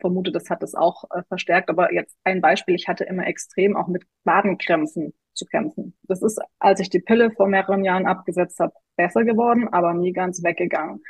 vermute, 0.00 0.32
das 0.32 0.48
hat 0.48 0.62
das 0.62 0.74
auch 0.74 1.04
äh, 1.10 1.22
verstärkt. 1.28 1.68
Aber 1.68 1.92
jetzt 1.92 2.16
ein 2.24 2.40
Beispiel, 2.40 2.74
ich 2.74 2.88
hatte 2.88 3.04
immer 3.04 3.26
extrem 3.26 3.76
auch 3.76 3.88
mit 3.88 4.04
Magenkrämpfen 4.24 5.12
zu 5.38 5.46
kämpfen. 5.46 5.94
Das 6.02 6.22
ist, 6.22 6.40
als 6.58 6.80
ich 6.80 6.90
die 6.90 7.00
Pille 7.00 7.30
vor 7.30 7.46
mehreren 7.46 7.84
Jahren 7.84 8.06
abgesetzt 8.06 8.60
habe, 8.60 8.74
besser 8.96 9.24
geworden, 9.24 9.68
aber 9.68 9.94
nie 9.94 10.12
ganz 10.12 10.42
weggegangen. 10.42 11.02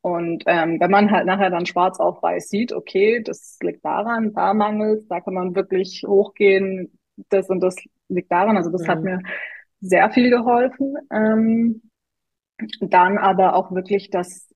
Und 0.00 0.44
ähm, 0.46 0.78
wenn 0.80 0.90
man 0.90 1.10
halt 1.10 1.26
nachher 1.26 1.50
dann 1.50 1.66
schwarz 1.66 1.98
auf 1.98 2.22
weiß 2.22 2.48
sieht, 2.48 2.72
okay, 2.72 3.22
das 3.22 3.58
liegt 3.62 3.84
daran, 3.84 4.34
da 4.34 4.54
mangelt, 4.54 5.10
da 5.10 5.20
kann 5.20 5.34
man 5.34 5.54
wirklich 5.54 6.04
hochgehen, 6.06 6.98
das 7.30 7.48
und 7.48 7.60
das 7.60 7.76
liegt 8.08 8.30
daran. 8.30 8.56
Also 8.56 8.70
das 8.70 8.82
mhm. 8.82 8.88
hat 8.88 9.02
mir 9.02 9.20
sehr 9.80 10.10
viel 10.10 10.30
geholfen. 10.30 10.96
Ähm, 11.10 11.82
dann 12.80 13.18
aber 13.18 13.56
auch 13.56 13.72
wirklich, 13.72 14.10
dass, 14.10 14.48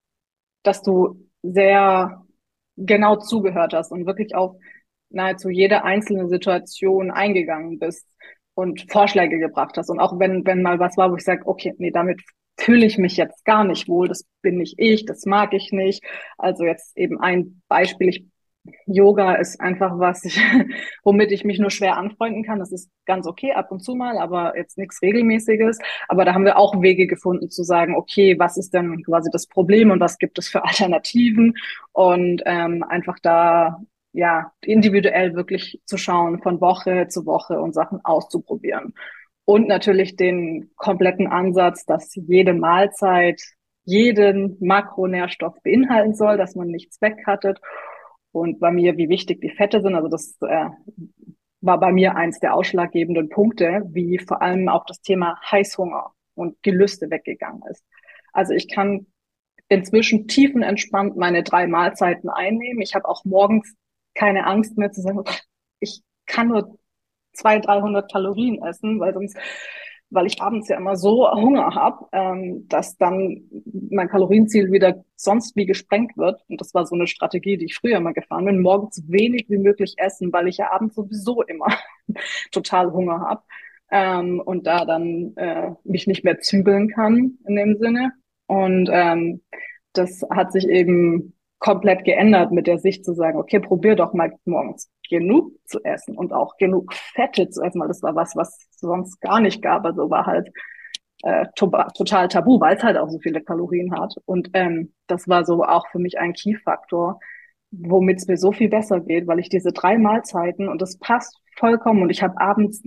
dass 0.63 0.83
du 0.83 1.27
sehr 1.43 2.25
genau 2.77 3.17
zugehört 3.17 3.73
hast 3.73 3.91
und 3.91 4.07
wirklich 4.07 4.35
auf 4.35 4.57
nahezu 5.11 5.49
jede 5.49 5.85
einzelne 5.85 6.29
Situation 6.29 7.11
eingegangen 7.11 7.79
bist 7.79 8.07
und 8.59 8.91
Vorschläge 8.91 9.39
gebracht 9.39 9.77
hast. 9.77 9.89
Und 9.89 10.01
auch 10.01 10.19
wenn, 10.19 10.45
wenn 10.45 10.63
mal 10.63 10.81
was 10.81 10.97
war, 10.97 11.13
wo 11.13 11.17
ich 11.17 11.23
sage, 11.23 11.47
okay, 11.47 11.75
nee, 11.79 11.93
damit 11.93 12.23
fühle 12.59 12.87
ich 12.87 12.99
mich 12.99 13.17
jetzt 13.17 13.45
gar 13.45 13.63
nicht 13.63 13.89
wohl, 13.89 14.09
das 14.09 14.27
bin 14.43 14.59
nicht 14.59 14.75
ich, 14.79 15.05
das 15.05 15.27
mag 15.27 15.55
ich 15.55 15.71
nicht. 15.71 16.03
Also 16.39 16.65
jetzt 16.65 16.97
eben 16.97 17.21
ein 17.21 17.63
Beispiel, 17.69 18.09
ich 18.09 18.25
Yoga 18.87 19.37
ist 19.37 19.61
einfach 19.61 19.99
was, 20.01 20.25
ich, 20.25 20.37
womit 21.05 21.31
ich 21.31 21.45
mich 21.45 21.61
nur 21.61 21.71
schwer 21.71 21.97
anfreunden 21.97 22.43
kann. 22.43 22.59
Das 22.59 22.73
ist 22.73 22.91
ganz 23.07 23.29
okay 23.29 23.53
ab 23.53 23.71
und 23.71 23.79
zu 23.79 23.95
mal, 23.95 24.19
aber 24.19 24.57
jetzt 24.59 24.77
nichts 24.77 25.01
Regelmäßiges. 25.03 25.79
Aber 26.09 26.25
da 26.25 26.35
haben 26.35 26.45
wir 26.45 26.59
auch 26.59 26.83
Wege 26.83 27.07
gefunden 27.07 27.51
zu 27.51 27.63
sagen, 27.63 27.95
okay, 27.95 28.41
was 28.41 28.57
ist 28.57 28.75
denn 28.75 29.05
quasi 29.05 29.31
das 29.33 29.47
Problem 29.47 29.93
und 29.93 30.01
was 30.01 30.19
gibt 30.19 30.37
es 30.37 30.49
für 30.49 30.65
Alternativen? 30.65 31.55
Und 31.93 32.43
ähm, 32.45 32.83
einfach 32.83 33.21
da 33.23 33.81
ja, 34.13 34.53
individuell 34.63 35.35
wirklich 35.35 35.81
zu 35.85 35.97
schauen, 35.97 36.41
von 36.43 36.61
Woche 36.61 37.09
zu 37.09 37.27
Woche 37.27 37.61
und 37.61 37.75
Sachen 37.75 38.05
auszuprobieren. 38.05 38.95
Und 39.45 39.69
natürlich 39.69 40.17
den 40.17 40.71
kompletten 40.77 41.27
Ansatz, 41.27 41.87
dass 41.87 42.15
jede 42.15 42.53
Mahlzeit 42.55 43.41
jeden 43.85 44.59
Makronährstoff 44.61 45.55
beinhalten 45.63 46.15
soll, 46.15 46.37
dass 46.37 46.55
man 46.55 46.69
nichts 46.69 47.01
wegkattet. 47.01 47.59
Und 48.33 48.61
bei 48.61 48.71
mir, 48.71 48.99
wie 48.99 49.09
wichtig 49.09 49.41
die 49.41 49.49
Fette 49.49 49.81
sind, 49.81 49.95
also 49.95 50.09
das 50.09 50.37
äh, 50.43 50.69
war 51.63 51.81
bei 51.81 51.93
mir 51.93 52.15
eins 52.15 52.39
der 52.41 52.55
ausschlaggebenden 52.55 53.31
Punkte, 53.31 53.83
wie 53.89 54.19
vor 54.19 54.43
allem 54.43 54.69
auch 54.69 54.85
das 54.85 55.01
Thema 55.01 55.41
Heißhunger 55.51 56.13
und 56.35 56.63
Gelüste 56.63 57.11
weggegangen 57.11 57.63
ist. 57.71 57.83
Also 58.35 58.53
ich 58.53 58.69
kann 58.69 59.07
inzwischen 59.69 60.29
tiefenentspannt 60.29 61.17
meine 61.17 61.43
drei 61.43 61.67
Mahlzeiten 61.67 62.29
einnehmen. 62.29 62.83
Ich 62.83 62.95
habe 62.95 63.09
auch 63.09 63.25
morgens 63.25 63.75
keine 64.19 64.47
Angst 64.47 64.77
mehr 64.77 64.91
zu 64.91 65.01
sagen, 65.01 65.23
ich 65.81 66.03
kann 66.27 66.49
nur 66.49 66.79
200, 67.35 67.67
300 67.67 68.13
Kalorien 68.13 68.63
essen, 68.63 68.99
weil 68.99 69.15
sonst, 69.15 69.37
weil 70.11 70.27
ich 70.27 70.43
abends 70.43 70.69
ja 70.69 70.77
immer 70.77 70.97
so 70.97 71.31
Hunger 71.31 71.75
habe, 71.75 72.07
ähm, 72.13 72.67
dass 72.69 72.97
dann 72.97 73.43
mein 73.91 74.09
Kalorienziel 74.09 74.73
wieder 74.73 75.05
sonst 75.17 75.55
wie 75.55 75.67
gesprengt 75.67 76.17
wird. 76.17 76.45
Und 76.49 76.61
das 76.61 76.75
war 76.75 76.87
so 76.87 76.95
eine 76.95 77.07
Strategie, 77.07 77.57
die 77.59 77.67
ich 77.67 77.77
früher 77.77 78.01
mal 78.01 78.13
gefahren 78.13 78.47
bin, 78.47 78.61
morgens 78.61 79.05
wenig 79.07 79.47
wie 79.49 79.59
möglich 79.59 79.95
essen, 79.99 80.33
weil 80.33 80.49
ich 80.49 80.57
ja 80.57 80.73
abends 80.73 80.97
sowieso 80.97 81.43
immer 81.43 81.69
total 82.51 82.93
Hunger 82.93 83.21
habe. 83.21 83.43
Ähm, 83.91 84.41
und 84.41 84.67
da 84.67 84.85
dann 84.85 85.35
äh, 85.37 85.71
mich 85.85 86.07
nicht 86.07 86.25
mehr 86.25 86.41
zügeln 86.41 86.89
kann 86.89 87.39
in 87.47 87.57
dem 87.57 87.77
Sinne. 87.79 88.13
Und 88.47 88.89
ähm, 88.93 89.43
das 89.93 90.23
hat 90.31 90.53
sich 90.53 90.69
eben 90.69 91.38
komplett 91.59 92.05
geändert 92.05 92.53
mit 92.53 92.67
der 92.67 92.79
Sicht 92.79 93.05
zu 93.05 93.15
sagen, 93.15 93.39
okay, 93.39 93.61
probier 93.61 93.97
doch 93.97 94.13
mal 94.13 94.33
morgens 94.45 94.91
genug 95.09 95.53
zu 95.65 95.83
essen 95.83 96.17
und 96.17 96.33
auch 96.33 96.57
genug 96.57 96.93
Fette 96.95 97.51
zu 97.51 97.63
essen, 97.63 97.81
weil 97.81 97.89
das 97.89 98.03
war 98.03 98.15
was, 98.15 98.37
was 98.37 98.69
sonst 98.71 99.21
gar 99.21 99.41
nicht 99.41 99.63
gab. 99.63 99.85
Also 99.85 100.09
war 100.11 100.27
halt 100.27 100.51
äh, 101.23 101.47
total 101.55 102.29
tabu, 102.29 102.61
weil 102.61 102.77
es 102.77 102.83
halt 102.83 102.97
auch 102.97 103.09
so 103.11 103.19
viele 103.19 103.43
Kalorien 103.43 103.93
hat. 103.99 104.15
Und 104.25 104.51
ähm, 104.55 104.93
das 105.09 105.27
war 105.29 105.45
so 105.45 105.65
auch 105.65 105.89
für 105.89 105.99
mich 105.99 106.19
ein 106.19 106.33
Key-Faktor, 106.33 107.19
womit 107.71 108.19
es 108.19 108.29
mir 108.29 108.37
so 108.37 108.53
viel 108.53 108.69
besser 108.69 109.01
geht, 109.01 109.27
weil 109.27 109.41
ich 109.41 109.49
diese 109.49 109.73
drei 109.73 109.99
Mahlzeiten 109.99 110.69
und 110.69 110.81
das 110.81 110.99
passt 110.99 111.37
vollkommen 111.57 112.03
und 112.03 112.11
ich 112.11 112.23
habe 112.23 112.41
abends 112.41 112.83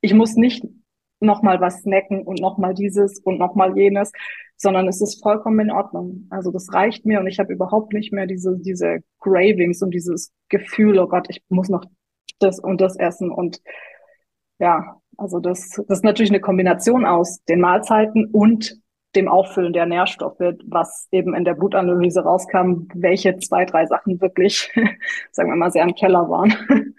ich 0.00 0.14
muss 0.14 0.36
nicht 0.36 0.64
nochmal 1.26 1.60
was 1.60 1.82
snacken 1.82 2.22
und 2.22 2.40
nochmal 2.40 2.74
dieses 2.74 3.18
und 3.20 3.38
nochmal 3.38 3.76
jenes, 3.76 4.12
sondern 4.56 4.88
es 4.88 5.00
ist 5.00 5.22
vollkommen 5.22 5.60
in 5.60 5.70
Ordnung. 5.70 6.26
Also 6.30 6.50
das 6.50 6.72
reicht 6.72 7.04
mir 7.04 7.20
und 7.20 7.26
ich 7.26 7.38
habe 7.38 7.52
überhaupt 7.52 7.92
nicht 7.92 8.12
mehr 8.12 8.26
diese, 8.26 8.58
diese 8.58 9.00
Gravings 9.20 9.82
und 9.82 9.92
dieses 9.92 10.32
Gefühl, 10.48 10.98
oh 10.98 11.08
Gott, 11.08 11.26
ich 11.28 11.42
muss 11.48 11.68
noch 11.68 11.84
das 12.38 12.58
und 12.58 12.80
das 12.80 12.96
essen 12.96 13.30
und 13.30 13.60
ja, 14.58 15.00
also 15.18 15.40
das, 15.40 15.70
das 15.88 15.98
ist 15.98 16.04
natürlich 16.04 16.30
eine 16.30 16.40
Kombination 16.40 17.04
aus 17.04 17.42
den 17.44 17.60
Mahlzeiten 17.60 18.26
und 18.26 18.80
dem 19.14 19.28
Auffüllen 19.28 19.72
der 19.72 19.86
Nährstoffe, 19.86 20.40
was 20.66 21.08
eben 21.10 21.34
in 21.34 21.44
der 21.44 21.54
Blutanalyse 21.54 22.22
rauskam, 22.22 22.86
welche 22.94 23.36
zwei, 23.38 23.64
drei 23.64 23.86
Sachen 23.86 24.20
wirklich, 24.20 24.70
sagen 25.32 25.50
wir 25.50 25.56
mal, 25.56 25.70
sehr 25.70 25.84
im 25.84 25.94
Keller 25.94 26.28
waren. 26.28 26.54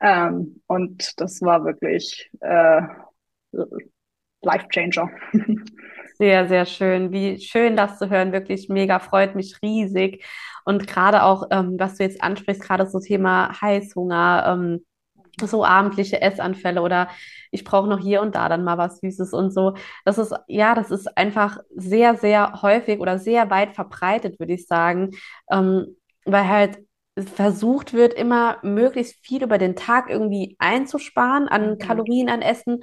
ähm, 0.00 0.60
und 0.68 1.20
das 1.20 1.42
war 1.42 1.64
wirklich 1.64 2.30
äh, 2.40 2.82
Life 4.42 4.68
Changer. 4.68 5.10
Sehr, 6.16 6.46
sehr 6.46 6.64
schön. 6.64 7.10
Wie 7.10 7.40
schön, 7.40 7.76
das 7.76 7.98
zu 7.98 8.08
hören. 8.08 8.32
Wirklich 8.32 8.68
mega, 8.68 9.00
freut 9.00 9.34
mich 9.34 9.56
riesig. 9.62 10.24
Und 10.64 10.86
gerade 10.86 11.24
auch, 11.24 11.48
ähm, 11.50 11.74
was 11.76 11.96
du 11.96 12.04
jetzt 12.04 12.22
ansprichst, 12.22 12.62
gerade 12.62 12.86
so 12.86 13.00
Thema 13.00 13.60
Heißhunger, 13.60 14.44
ähm, 14.46 14.84
so 15.42 15.64
abendliche 15.64 16.22
Essanfälle 16.22 16.82
oder 16.82 17.08
ich 17.50 17.64
brauche 17.64 17.88
noch 17.88 17.98
hier 17.98 18.22
und 18.22 18.36
da 18.36 18.48
dann 18.48 18.62
mal 18.62 18.78
was 18.78 19.00
Süßes 19.00 19.32
und 19.32 19.52
so. 19.52 19.74
Das 20.04 20.18
ist, 20.18 20.32
ja, 20.46 20.76
das 20.76 20.92
ist 20.92 21.18
einfach 21.18 21.58
sehr, 21.74 22.14
sehr 22.14 22.62
häufig 22.62 23.00
oder 23.00 23.18
sehr 23.18 23.50
weit 23.50 23.74
verbreitet, 23.74 24.38
würde 24.38 24.52
ich 24.54 24.68
sagen, 24.68 25.10
ähm, 25.50 25.96
weil 26.24 26.48
halt 26.48 26.78
versucht 27.16 27.92
wird, 27.92 28.14
immer 28.14 28.58
möglichst 28.62 29.24
viel 29.24 29.42
über 29.42 29.58
den 29.58 29.76
Tag 29.76 30.10
irgendwie 30.10 30.56
einzusparen 30.58 31.48
an 31.48 31.70
mhm. 31.72 31.78
Kalorien, 31.78 32.28
an 32.28 32.42
Essen, 32.42 32.80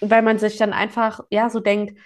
weil 0.00 0.22
man 0.22 0.38
sich 0.38 0.56
dann 0.56 0.72
einfach, 0.72 1.20
ja, 1.30 1.50
so 1.50 1.60
denkt, 1.60 1.98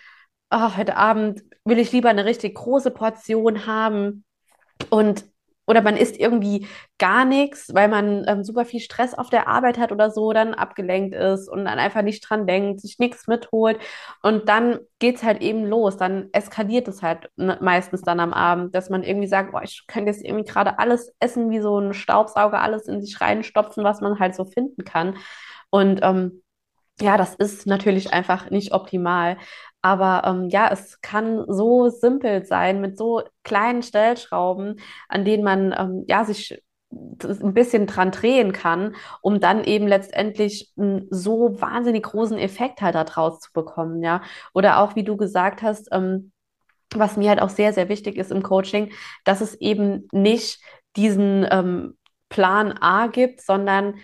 oh, 0.50 0.76
heute 0.76 0.96
Abend 0.96 1.42
will 1.64 1.78
ich 1.78 1.92
lieber 1.92 2.10
eine 2.10 2.24
richtig 2.24 2.54
große 2.54 2.90
Portion 2.90 3.66
haben 3.66 4.24
und 4.90 5.24
oder 5.70 5.82
man 5.82 5.96
isst 5.96 6.18
irgendwie 6.18 6.66
gar 6.98 7.24
nichts, 7.24 7.72
weil 7.72 7.86
man 7.86 8.24
ähm, 8.26 8.42
super 8.42 8.64
viel 8.64 8.80
Stress 8.80 9.14
auf 9.14 9.30
der 9.30 9.46
Arbeit 9.46 9.78
hat 9.78 9.92
oder 9.92 10.10
so, 10.10 10.32
dann 10.32 10.52
abgelenkt 10.52 11.14
ist 11.14 11.48
und 11.48 11.64
dann 11.64 11.78
einfach 11.78 12.02
nicht 12.02 12.28
dran 12.28 12.48
denkt, 12.48 12.80
sich 12.80 12.98
nichts 12.98 13.28
mitholt. 13.28 13.78
Und 14.20 14.48
dann 14.48 14.80
geht 14.98 15.16
es 15.16 15.22
halt 15.22 15.40
eben 15.40 15.64
los. 15.64 15.96
Dann 15.96 16.28
eskaliert 16.32 16.88
es 16.88 17.02
halt 17.02 17.30
ne, 17.36 17.56
meistens 17.60 18.02
dann 18.02 18.18
am 18.18 18.32
Abend, 18.32 18.74
dass 18.74 18.90
man 18.90 19.04
irgendwie 19.04 19.28
sagt, 19.28 19.52
boah, 19.52 19.62
ich 19.62 19.84
könnte 19.86 20.10
jetzt 20.10 20.24
irgendwie 20.24 20.50
gerade 20.50 20.80
alles 20.80 21.14
essen, 21.20 21.50
wie 21.50 21.60
so 21.60 21.78
ein 21.78 21.94
Staubsauger, 21.94 22.60
alles 22.60 22.88
in 22.88 23.00
sich 23.00 23.20
reinstopfen, 23.20 23.84
was 23.84 24.00
man 24.00 24.18
halt 24.18 24.34
so 24.34 24.44
finden 24.44 24.82
kann. 24.84 25.18
Und 25.70 26.00
ähm, 26.02 26.42
ja, 27.00 27.16
das 27.16 27.34
ist 27.34 27.66
natürlich 27.66 28.12
einfach 28.12 28.50
nicht 28.50 28.72
optimal. 28.72 29.38
Aber 29.82 30.22
ähm, 30.26 30.48
ja, 30.50 30.68
es 30.70 31.00
kann 31.00 31.44
so 31.48 31.88
simpel 31.88 32.44
sein 32.44 32.80
mit 32.80 32.98
so 32.98 33.22
kleinen 33.44 33.82
Stellschrauben, 33.82 34.80
an 35.08 35.24
denen 35.24 35.42
man 35.42 35.74
ähm, 35.76 36.04
ja 36.06 36.24
sich 36.24 36.62
ein 36.92 37.54
bisschen 37.54 37.86
dran 37.86 38.10
drehen 38.10 38.52
kann, 38.52 38.96
um 39.22 39.40
dann 39.40 39.62
eben 39.64 39.86
letztendlich 39.86 40.72
einen 40.76 41.06
so 41.10 41.60
wahnsinnig 41.60 42.02
großen 42.02 42.36
Effekt 42.36 42.82
halt 42.82 42.96
daraus 42.96 43.40
zu 43.40 43.52
bekommen, 43.52 44.02
ja. 44.02 44.22
Oder 44.54 44.80
auch, 44.80 44.96
wie 44.96 45.04
du 45.04 45.16
gesagt 45.16 45.62
hast, 45.62 45.88
ähm, 45.92 46.32
was 46.92 47.16
mir 47.16 47.28
halt 47.28 47.40
auch 47.40 47.48
sehr, 47.48 47.72
sehr 47.72 47.88
wichtig 47.88 48.16
ist 48.16 48.32
im 48.32 48.42
Coaching, 48.42 48.92
dass 49.24 49.40
es 49.40 49.54
eben 49.60 50.08
nicht 50.12 50.60
diesen 50.96 51.46
ähm, 51.50 51.96
Plan 52.28 52.72
A 52.80 53.06
gibt, 53.06 53.40
sondern 53.40 53.94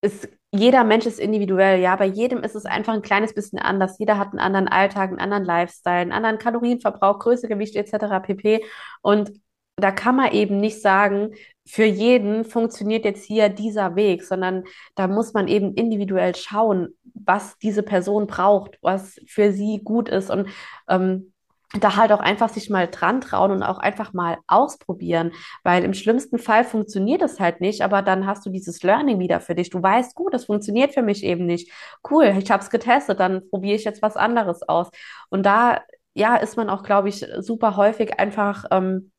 es 0.00 0.28
jeder 0.54 0.84
Mensch 0.84 1.06
ist 1.06 1.18
individuell, 1.18 1.80
ja. 1.80 1.96
Bei 1.96 2.04
jedem 2.06 2.42
ist 2.42 2.54
es 2.54 2.66
einfach 2.66 2.92
ein 2.92 3.02
kleines 3.02 3.34
bisschen 3.34 3.58
anders. 3.58 3.98
Jeder 3.98 4.18
hat 4.18 4.30
einen 4.30 4.38
anderen 4.38 4.68
Alltag, 4.68 5.08
einen 5.08 5.18
anderen 5.18 5.44
Lifestyle, 5.44 5.96
einen 5.96 6.12
anderen 6.12 6.38
Kalorienverbrauch, 6.38 7.18
Größe, 7.20 7.48
Gewicht 7.48 7.74
etc. 7.74 8.20
pp. 8.22 8.62
Und 9.00 9.32
da 9.76 9.90
kann 9.90 10.16
man 10.16 10.32
eben 10.32 10.60
nicht 10.60 10.82
sagen, 10.82 11.34
für 11.66 11.84
jeden 11.84 12.44
funktioniert 12.44 13.06
jetzt 13.06 13.24
hier 13.24 13.48
dieser 13.48 13.96
Weg, 13.96 14.24
sondern 14.24 14.64
da 14.94 15.08
muss 15.08 15.32
man 15.32 15.48
eben 15.48 15.74
individuell 15.74 16.34
schauen, 16.34 16.88
was 17.14 17.56
diese 17.58 17.82
Person 17.82 18.26
braucht, 18.26 18.78
was 18.82 19.18
für 19.26 19.52
sie 19.52 19.80
gut 19.82 20.10
ist. 20.10 20.30
Und 20.30 20.50
ähm, 20.88 21.31
da 21.80 21.96
halt 21.96 22.12
auch 22.12 22.20
einfach 22.20 22.50
sich 22.50 22.68
mal 22.70 22.86
dran 22.88 23.20
trauen 23.20 23.50
und 23.50 23.62
auch 23.62 23.78
einfach 23.78 24.12
mal 24.12 24.38
ausprobieren, 24.46 25.32
weil 25.62 25.84
im 25.84 25.94
schlimmsten 25.94 26.38
Fall 26.38 26.64
funktioniert 26.64 27.22
es 27.22 27.40
halt 27.40 27.60
nicht, 27.60 27.82
aber 27.82 28.02
dann 28.02 28.26
hast 28.26 28.44
du 28.44 28.50
dieses 28.50 28.82
Learning 28.82 29.18
wieder 29.18 29.40
für 29.40 29.54
dich. 29.54 29.70
Du 29.70 29.82
weißt, 29.82 30.14
gut, 30.14 30.34
das 30.34 30.44
funktioniert 30.46 30.92
für 30.92 31.02
mich 31.02 31.24
eben 31.24 31.46
nicht. 31.46 31.70
Cool, 32.08 32.34
ich 32.38 32.50
habe 32.50 32.62
es 32.62 32.70
getestet, 32.70 33.20
dann 33.20 33.48
probiere 33.48 33.76
ich 33.76 33.84
jetzt 33.84 34.02
was 34.02 34.16
anderes 34.16 34.62
aus. 34.68 34.90
Und 35.30 35.44
da, 35.46 35.80
ja, 36.14 36.36
ist 36.36 36.56
man 36.56 36.68
auch, 36.68 36.82
glaube 36.82 37.08
ich, 37.08 37.24
super 37.38 37.76
häufig 37.76 38.18
einfach, 38.20 38.64
ähm, 38.70 39.10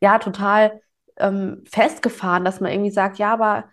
ja, 0.00 0.18
total 0.18 0.80
ähm, 1.16 1.64
festgefahren, 1.70 2.44
dass 2.44 2.60
man 2.60 2.72
irgendwie 2.72 2.90
sagt, 2.90 3.18
ja, 3.18 3.32
aber 3.32 3.64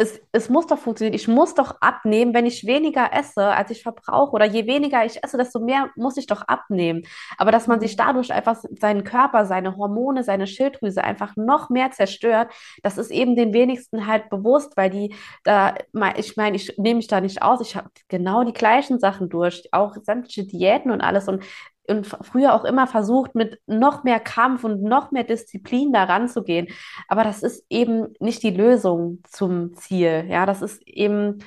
es, 0.00 0.20
es 0.30 0.48
muss 0.48 0.68
doch 0.68 0.78
funktionieren. 0.78 1.14
Ich 1.14 1.26
muss 1.26 1.54
doch 1.54 1.80
abnehmen, 1.80 2.32
wenn 2.32 2.46
ich 2.46 2.64
weniger 2.64 3.12
esse, 3.12 3.44
als 3.44 3.72
ich 3.72 3.82
verbrauche. 3.82 4.30
Oder 4.30 4.44
je 4.44 4.66
weniger 4.68 5.04
ich 5.04 5.24
esse, 5.24 5.36
desto 5.36 5.58
mehr 5.58 5.90
muss 5.96 6.16
ich 6.16 6.26
doch 6.26 6.42
abnehmen. 6.42 7.02
Aber 7.36 7.50
dass 7.50 7.66
man 7.66 7.80
sich 7.80 7.94
mhm. 7.94 7.98
dadurch 7.98 8.32
einfach 8.32 8.62
seinen 8.78 9.02
Körper, 9.02 9.44
seine 9.44 9.76
Hormone, 9.76 10.22
seine 10.22 10.46
Schilddrüse 10.46 11.02
einfach 11.02 11.34
noch 11.34 11.68
mehr 11.68 11.90
zerstört, 11.90 12.52
das 12.84 12.96
ist 12.96 13.10
eben 13.10 13.34
den 13.34 13.52
wenigsten 13.52 14.06
halt 14.06 14.30
bewusst, 14.30 14.76
weil 14.76 14.90
die 14.90 15.16
da, 15.42 15.74
ich 16.16 16.36
meine, 16.36 16.56
ich 16.56 16.78
nehme 16.78 16.98
mich 16.98 17.08
da 17.08 17.20
nicht 17.20 17.42
aus. 17.42 17.60
Ich 17.60 17.74
habe 17.74 17.90
genau 18.06 18.44
die 18.44 18.52
gleichen 18.52 19.00
Sachen 19.00 19.28
durch, 19.28 19.68
auch 19.72 19.96
sämtliche 20.04 20.46
Diäten 20.46 20.92
und 20.92 21.00
alles. 21.00 21.26
Und 21.26 21.42
und 21.88 22.06
früher 22.06 22.54
auch 22.54 22.64
immer 22.64 22.86
versucht, 22.86 23.34
mit 23.34 23.60
noch 23.66 24.04
mehr 24.04 24.20
Kampf 24.20 24.64
und 24.64 24.82
noch 24.82 25.10
mehr 25.10 25.24
Disziplin 25.24 25.92
da 25.92 26.04
ranzugehen. 26.04 26.68
Aber 27.08 27.24
das 27.24 27.42
ist 27.42 27.64
eben 27.70 28.14
nicht 28.20 28.42
die 28.42 28.50
Lösung 28.50 29.20
zum 29.28 29.74
Ziel. 29.74 30.26
Ja, 30.28 30.46
das 30.46 30.62
ist 30.62 30.86
eben 30.86 31.38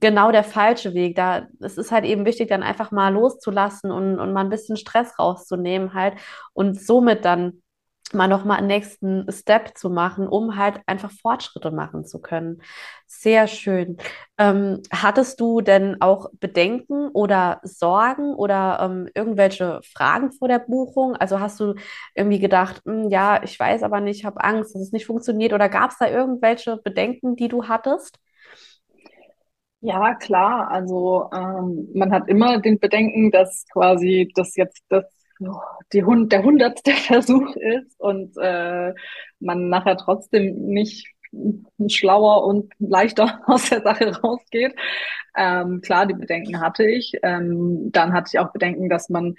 genau 0.00 0.32
der 0.32 0.44
falsche 0.44 0.94
Weg. 0.94 1.16
Da, 1.16 1.46
es 1.60 1.76
ist 1.76 1.92
halt 1.92 2.04
eben 2.04 2.24
wichtig, 2.24 2.48
dann 2.48 2.62
einfach 2.62 2.90
mal 2.90 3.12
loszulassen 3.12 3.90
und, 3.90 4.18
und 4.18 4.32
mal 4.32 4.40
ein 4.40 4.50
bisschen 4.50 4.76
Stress 4.76 5.18
rauszunehmen 5.18 5.94
halt 5.94 6.14
und 6.52 6.80
somit 6.80 7.24
dann 7.24 7.59
mal 8.14 8.28
nochmal 8.28 8.58
einen 8.58 8.66
nächsten 8.68 9.30
Step 9.30 9.76
zu 9.78 9.90
machen, 9.90 10.28
um 10.28 10.56
halt 10.56 10.80
einfach 10.86 11.10
Fortschritte 11.10 11.70
machen 11.70 12.04
zu 12.04 12.20
können. 12.20 12.62
Sehr 13.06 13.46
schön. 13.46 13.96
Ähm, 14.38 14.82
hattest 14.92 15.40
du 15.40 15.60
denn 15.60 16.00
auch 16.00 16.30
Bedenken 16.40 17.08
oder 17.08 17.60
Sorgen 17.62 18.34
oder 18.34 18.78
ähm, 18.82 19.08
irgendwelche 19.14 19.80
Fragen 19.92 20.32
vor 20.32 20.48
der 20.48 20.58
Buchung? 20.60 21.16
Also 21.16 21.40
hast 21.40 21.60
du 21.60 21.74
irgendwie 22.14 22.38
gedacht, 22.40 22.82
hm, 22.84 23.08
ja, 23.10 23.42
ich 23.42 23.58
weiß 23.58 23.82
aber 23.82 24.00
nicht, 24.00 24.20
ich 24.20 24.24
habe 24.24 24.42
Angst, 24.44 24.74
dass 24.74 24.82
es 24.82 24.92
nicht 24.92 25.06
funktioniert 25.06 25.52
oder 25.52 25.68
gab 25.68 25.90
es 25.90 25.98
da 25.98 26.08
irgendwelche 26.08 26.76
Bedenken, 26.78 27.36
die 27.36 27.48
du 27.48 27.68
hattest? 27.68 28.18
Ja, 29.82 30.14
klar. 30.14 30.70
Also 30.70 31.30
ähm, 31.32 31.88
man 31.94 32.12
hat 32.12 32.28
immer 32.28 32.58
den 32.60 32.78
Bedenken, 32.78 33.30
dass 33.30 33.64
quasi 33.72 34.30
das 34.34 34.54
jetzt 34.56 34.82
das 34.90 35.04
die 35.92 36.04
Hund, 36.04 36.32
der 36.32 36.42
hundertste 36.42 36.90
Versuch 36.92 37.54
ist 37.56 37.98
und 37.98 38.36
äh, 38.36 38.94
man 39.40 39.68
nachher 39.68 39.96
trotzdem 39.96 40.54
nicht 40.66 41.08
schlauer 41.88 42.44
und 42.44 42.72
leichter 42.78 43.40
aus 43.46 43.70
der 43.70 43.82
Sache 43.82 44.20
rausgeht. 44.20 44.74
Ähm, 45.36 45.80
klar, 45.80 46.06
die 46.06 46.14
Bedenken 46.14 46.60
hatte 46.60 46.84
ich. 46.84 47.12
Ähm, 47.22 47.90
dann 47.92 48.12
hatte 48.12 48.30
ich 48.32 48.38
auch 48.38 48.52
Bedenken, 48.52 48.88
dass 48.88 49.08
man, 49.08 49.36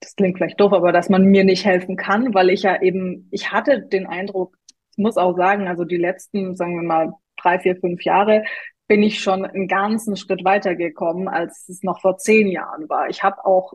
das 0.00 0.14
klingt 0.14 0.38
vielleicht 0.38 0.60
doof, 0.60 0.72
aber 0.72 0.92
dass 0.92 1.08
man 1.08 1.24
mir 1.24 1.44
nicht 1.44 1.64
helfen 1.64 1.96
kann, 1.96 2.34
weil 2.34 2.50
ich 2.50 2.62
ja 2.62 2.80
eben, 2.80 3.28
ich 3.32 3.50
hatte 3.52 3.82
den 3.82 4.06
Eindruck, 4.06 4.56
ich 4.92 4.98
muss 4.98 5.16
auch 5.16 5.36
sagen, 5.36 5.66
also 5.66 5.84
die 5.84 5.96
letzten, 5.96 6.56
sagen 6.56 6.76
wir 6.76 6.86
mal, 6.86 7.12
drei, 7.36 7.58
vier, 7.58 7.76
fünf 7.76 8.04
Jahre 8.04 8.44
bin 8.86 9.02
ich 9.02 9.20
schon 9.20 9.44
einen 9.44 9.68
ganzen 9.68 10.16
Schritt 10.16 10.44
weitergekommen, 10.44 11.28
als 11.28 11.68
es 11.68 11.82
noch 11.82 12.00
vor 12.00 12.16
zehn 12.16 12.48
Jahren 12.48 12.88
war. 12.88 13.08
Ich 13.10 13.22
habe 13.22 13.44
auch 13.44 13.74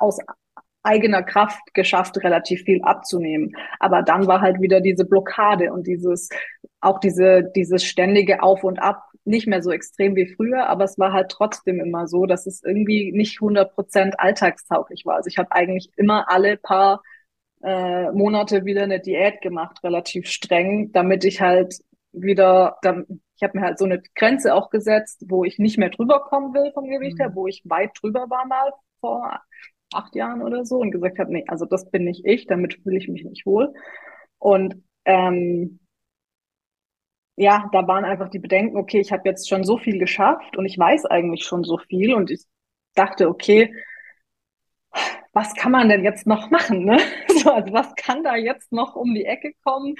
aus 0.00 0.18
eigener 0.82 1.22
Kraft 1.22 1.74
geschafft, 1.74 2.16
relativ 2.22 2.62
viel 2.62 2.82
abzunehmen. 2.82 3.52
Aber 3.78 4.02
dann 4.02 4.26
war 4.26 4.40
halt 4.40 4.60
wieder 4.60 4.80
diese 4.80 5.04
Blockade 5.04 5.72
und 5.72 5.86
dieses, 5.86 6.28
auch 6.80 6.98
diese, 6.98 7.44
dieses 7.54 7.84
ständige 7.84 8.42
Auf 8.42 8.64
und 8.64 8.78
Ab, 8.80 9.04
nicht 9.24 9.46
mehr 9.46 9.62
so 9.62 9.70
extrem 9.70 10.16
wie 10.16 10.34
früher, 10.34 10.68
aber 10.68 10.82
es 10.84 10.98
war 10.98 11.12
halt 11.12 11.30
trotzdem 11.30 11.78
immer 11.78 12.08
so, 12.08 12.26
dass 12.26 12.46
es 12.46 12.62
irgendwie 12.64 13.12
nicht 13.12 13.40
100 13.40 13.72
Prozent 13.72 14.18
alltagstauglich 14.18 15.06
war. 15.06 15.16
Also 15.16 15.28
ich 15.28 15.38
habe 15.38 15.52
eigentlich 15.52 15.90
immer 15.96 16.28
alle 16.28 16.56
paar 16.56 17.02
äh, 17.62 18.10
Monate 18.10 18.64
wieder 18.64 18.82
eine 18.82 18.98
Diät 18.98 19.40
gemacht, 19.40 19.78
relativ 19.84 20.26
streng, 20.26 20.90
damit 20.92 21.22
ich 21.24 21.40
halt 21.40 21.76
wieder, 22.10 22.78
ich 23.36 23.42
habe 23.44 23.58
mir 23.58 23.64
halt 23.64 23.78
so 23.78 23.84
eine 23.84 24.02
Grenze 24.16 24.54
auch 24.54 24.70
gesetzt, 24.70 25.24
wo 25.28 25.44
ich 25.44 25.60
nicht 25.60 25.78
mehr 25.78 25.90
drüber 25.90 26.24
kommen 26.24 26.52
will 26.52 26.72
vom 26.72 26.88
Gewicht 26.88 27.20
her, 27.20 27.30
mhm. 27.30 27.36
wo 27.36 27.46
ich 27.46 27.62
weit 27.64 27.92
drüber 28.00 28.28
war 28.28 28.44
mal 28.46 28.72
vor 29.02 29.42
acht 29.94 30.16
Jahren 30.16 30.42
oder 30.42 30.66
so 30.66 30.78
und 30.78 30.92
gesagt 30.92 31.20
habe, 31.20 31.32
nee, 31.34 31.44
also 31.48 31.66
das 31.66 31.90
bin 31.92 32.06
nicht 32.06 32.24
ich, 32.26 32.48
damit 32.48 32.76
fühle 32.82 32.98
ich 32.98 33.08
mich 33.08 33.24
nicht 33.24 33.46
wohl. 33.46 33.74
Und 34.38 34.76
ähm, 35.06 35.80
ja, 37.36 37.68
da 37.72 37.86
waren 37.88 38.04
einfach 38.04 38.28
die 38.28 38.38
Bedenken, 38.38 38.76
okay, 38.76 39.00
ich 39.00 39.12
habe 39.12 39.28
jetzt 39.28 39.48
schon 39.48 39.64
so 39.64 39.78
viel 39.78 39.98
geschafft 39.98 40.56
und 40.56 40.66
ich 40.66 40.78
weiß 40.78 41.06
eigentlich 41.06 41.44
schon 41.44 41.64
so 41.64 41.78
viel 41.78 42.14
und 42.14 42.30
ich 42.30 42.44
dachte, 42.94 43.28
okay, 43.28 43.72
was 45.32 45.54
kann 45.54 45.72
man 45.72 45.88
denn 45.88 46.04
jetzt 46.04 46.26
noch 46.26 46.50
machen? 46.50 46.84
Ne? 46.84 46.98
So, 47.42 47.50
also 47.50 47.72
was 47.72 47.92
kann 47.96 48.22
da 48.22 48.36
jetzt 48.36 48.70
noch 48.72 48.94
um 48.94 49.14
die 49.14 49.24
Ecke 49.24 49.52
kommen, 49.64 49.96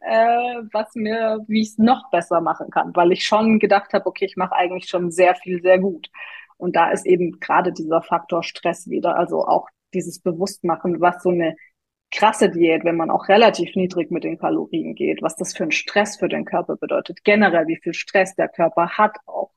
äh, 0.00 0.62
was 0.72 0.94
mir, 0.94 1.40
wie 1.46 1.60
ich 1.62 1.70
es 1.70 1.78
noch 1.78 2.10
besser 2.10 2.40
machen 2.40 2.70
kann? 2.70 2.94
Weil 2.96 3.12
ich 3.12 3.26
schon 3.26 3.58
gedacht 3.58 3.92
habe, 3.92 4.06
okay, 4.06 4.24
ich 4.24 4.36
mache 4.36 4.54
eigentlich 4.54 4.88
schon 4.88 5.10
sehr 5.10 5.34
viel, 5.34 5.60
sehr 5.60 5.78
gut. 5.78 6.08
Und 6.56 6.76
da 6.76 6.90
ist 6.90 7.06
eben 7.06 7.38
gerade 7.40 7.72
dieser 7.72 8.02
Faktor 8.02 8.42
Stress 8.42 8.88
wieder, 8.88 9.16
also 9.16 9.46
auch 9.46 9.68
dieses 9.94 10.20
Bewusstmachen, 10.20 11.00
was 11.00 11.22
so 11.22 11.30
eine 11.30 11.56
krasse 12.10 12.50
Diät, 12.50 12.84
wenn 12.84 12.96
man 12.96 13.10
auch 13.10 13.28
relativ 13.28 13.74
niedrig 13.74 14.10
mit 14.10 14.24
den 14.24 14.38
Kalorien 14.38 14.94
geht, 14.94 15.22
was 15.22 15.36
das 15.36 15.56
für 15.56 15.64
ein 15.64 15.72
Stress 15.72 16.16
für 16.16 16.28
den 16.28 16.44
Körper 16.44 16.76
bedeutet, 16.76 17.24
generell 17.24 17.66
wie 17.66 17.78
viel 17.82 17.94
Stress 17.94 18.34
der 18.36 18.48
Körper 18.48 18.90
hat 18.90 19.16
auch 19.26 19.50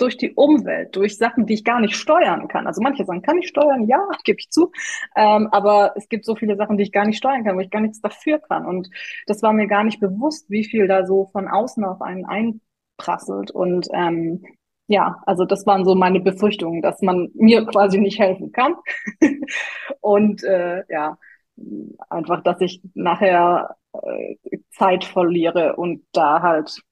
durch 0.00 0.16
die 0.16 0.32
Umwelt, 0.32 0.96
durch 0.96 1.18
Sachen, 1.18 1.46
die 1.46 1.54
ich 1.54 1.64
gar 1.64 1.80
nicht 1.80 1.94
steuern 1.94 2.48
kann. 2.48 2.66
Also 2.66 2.80
manche 2.80 3.04
Sachen 3.04 3.22
kann 3.22 3.38
ich 3.38 3.48
steuern, 3.48 3.86
ja, 3.86 4.08
gebe 4.24 4.38
ich 4.38 4.50
zu, 4.50 4.72
ähm, 5.16 5.48
aber 5.52 5.92
es 5.96 6.08
gibt 6.08 6.24
so 6.24 6.36
viele 6.36 6.56
Sachen, 6.56 6.76
die 6.76 6.84
ich 6.84 6.92
gar 6.92 7.06
nicht 7.06 7.18
steuern 7.18 7.44
kann, 7.44 7.56
wo 7.56 7.60
ich 7.60 7.70
gar 7.70 7.80
nichts 7.80 8.00
dafür 8.00 8.38
kann. 8.38 8.66
Und 8.66 8.90
das 9.26 9.42
war 9.42 9.52
mir 9.52 9.66
gar 9.66 9.84
nicht 9.84 10.00
bewusst, 10.00 10.48
wie 10.50 10.64
viel 10.64 10.88
da 10.88 11.06
so 11.06 11.26
von 11.32 11.48
außen 11.48 11.84
auf 11.84 12.00
einen 12.00 12.24
einprasselt. 12.24 13.50
Und 13.50 13.88
ähm, 13.92 14.44
ja, 14.90 15.22
also 15.24 15.44
das 15.44 15.64
waren 15.66 15.84
so 15.84 15.94
meine 15.94 16.18
Befürchtungen, 16.18 16.82
dass 16.82 17.00
man 17.00 17.28
mir 17.34 17.64
quasi 17.64 17.98
nicht 17.98 18.18
helfen 18.18 18.50
kann. 18.50 18.74
und 20.00 20.42
äh, 20.42 20.82
ja, 20.88 21.16
einfach, 22.08 22.42
dass 22.42 22.60
ich 22.60 22.82
nachher 22.94 23.76
äh, 23.92 24.58
Zeit 24.72 25.04
verliere 25.04 25.76
und 25.76 26.02
da 26.10 26.42
halt 26.42 26.82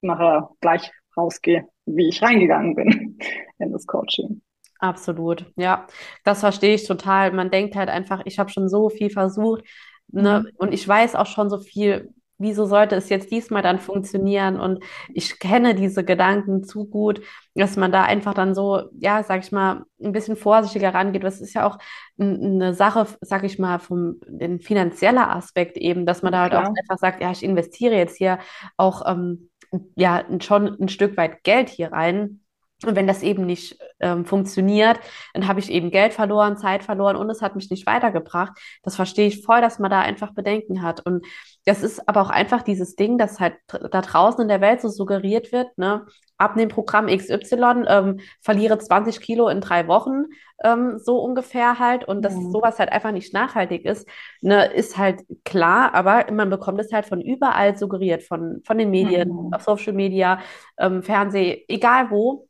nachher 0.00 0.50
gleich 0.60 0.90
rausgehe, 1.16 1.68
wie 1.86 2.08
ich 2.08 2.22
reingegangen 2.22 2.74
bin 2.74 3.18
in 3.60 3.70
das 3.70 3.86
Coaching. 3.86 4.42
Absolut, 4.80 5.46
ja, 5.56 5.86
das 6.24 6.40
verstehe 6.40 6.74
ich 6.74 6.88
total. 6.88 7.32
Man 7.32 7.52
denkt 7.52 7.76
halt 7.76 7.88
einfach, 7.88 8.22
ich 8.24 8.40
habe 8.40 8.50
schon 8.50 8.68
so 8.68 8.88
viel 8.88 9.10
versucht, 9.10 9.62
ne, 10.08 10.40
mhm. 10.40 10.56
und 10.56 10.74
ich 10.74 10.86
weiß 10.88 11.14
auch 11.14 11.26
schon 11.26 11.50
so 11.50 11.58
viel, 11.58 12.12
wieso 12.38 12.66
sollte 12.66 12.94
es 12.94 13.08
jetzt 13.08 13.30
diesmal 13.30 13.62
dann 13.62 13.78
funktionieren? 13.78 14.58
Und 14.58 14.82
ich 15.12 15.38
kenne 15.38 15.74
diese 15.74 16.04
Gedanken 16.04 16.64
zu 16.64 16.86
gut, 16.86 17.20
dass 17.54 17.76
man 17.76 17.92
da 17.92 18.04
einfach 18.04 18.34
dann 18.34 18.54
so, 18.54 18.84
ja, 18.98 19.22
sag 19.22 19.44
ich 19.44 19.52
mal, 19.52 19.84
ein 20.02 20.12
bisschen 20.12 20.36
vorsichtiger 20.36 20.94
rangeht. 20.94 21.24
Das 21.24 21.40
ist 21.40 21.54
ja 21.54 21.66
auch 21.66 21.78
eine 22.18 22.74
Sache, 22.74 23.06
sag 23.20 23.44
ich 23.44 23.58
mal, 23.58 23.78
vom 23.78 24.20
den 24.26 24.60
finanzieller 24.60 25.34
Aspekt 25.34 25.76
eben, 25.76 26.06
dass 26.06 26.22
man 26.22 26.32
da 26.32 26.42
halt 26.42 26.52
Klar. 26.52 26.64
auch 26.64 26.68
einfach 26.68 26.98
sagt, 26.98 27.20
ja, 27.20 27.30
ich 27.30 27.42
investiere 27.42 27.96
jetzt 27.96 28.16
hier 28.16 28.38
auch 28.76 29.02
ähm, 29.06 29.50
ja 29.96 30.24
schon 30.40 30.80
ein 30.80 30.88
Stück 30.88 31.16
weit 31.16 31.42
Geld 31.44 31.68
hier 31.68 31.92
rein. 31.92 32.40
Und 32.84 32.94
wenn 32.94 33.08
das 33.08 33.24
eben 33.24 33.44
nicht 33.44 33.76
ähm, 33.98 34.24
funktioniert, 34.24 35.00
dann 35.34 35.48
habe 35.48 35.58
ich 35.58 35.70
eben 35.70 35.90
Geld 35.90 36.14
verloren, 36.14 36.56
Zeit 36.56 36.84
verloren 36.84 37.16
und 37.16 37.28
es 37.28 37.42
hat 37.42 37.56
mich 37.56 37.70
nicht 37.70 37.86
weitergebracht. 37.86 38.52
Das 38.84 38.94
verstehe 38.94 39.26
ich 39.26 39.42
voll, 39.44 39.60
dass 39.60 39.80
man 39.80 39.90
da 39.90 40.00
einfach 40.00 40.32
Bedenken 40.32 40.82
hat. 40.82 41.04
Und 41.04 41.26
das 41.64 41.82
ist 41.82 42.08
aber 42.08 42.22
auch 42.22 42.30
einfach 42.30 42.62
dieses 42.62 42.94
Ding, 42.94 43.18
dass 43.18 43.40
halt 43.40 43.54
da 43.66 44.00
draußen 44.00 44.42
in 44.42 44.48
der 44.48 44.60
Welt 44.60 44.80
so 44.80 44.88
suggeriert 44.88 45.50
wird, 45.50 45.76
ne, 45.76 46.06
ab 46.38 46.54
dem 46.54 46.68
Programm 46.68 47.08
XY 47.08 47.84
ähm, 47.88 48.20
verliere 48.40 48.78
20 48.78 49.20
Kilo 49.20 49.48
in 49.48 49.60
drei 49.60 49.88
Wochen, 49.88 50.26
ähm, 50.62 50.98
so 50.98 51.18
ungefähr 51.18 51.80
halt. 51.80 52.06
Und 52.06 52.22
dass 52.22 52.34
mhm. 52.36 52.52
sowas 52.52 52.78
halt 52.78 52.92
einfach 52.92 53.10
nicht 53.10 53.34
nachhaltig 53.34 53.84
ist, 53.84 54.08
ne, 54.40 54.66
ist 54.66 54.96
halt 54.96 55.22
klar, 55.44 55.94
aber 55.94 56.26
man 56.32 56.48
bekommt 56.48 56.80
es 56.80 56.92
halt 56.92 57.06
von 57.06 57.20
überall 57.20 57.76
suggeriert, 57.76 58.22
von, 58.22 58.62
von 58.64 58.78
den 58.78 58.90
Medien, 58.90 59.30
mhm. 59.30 59.52
auf 59.52 59.62
Social 59.62 59.94
Media, 59.94 60.38
ähm, 60.78 61.02
Fernsehen, 61.02 61.58
egal 61.66 62.10
wo 62.12 62.47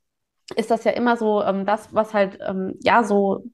ist 0.57 0.71
das 0.71 0.85
ja 0.85 0.93
immer 0.93 1.17
so 1.17 1.43
ähm, 1.43 1.67
das, 1.67 1.95
was 1.95 2.15
halt, 2.15 2.39
ähm, 2.47 2.75
ja, 2.83 3.05
so, 3.05 3.45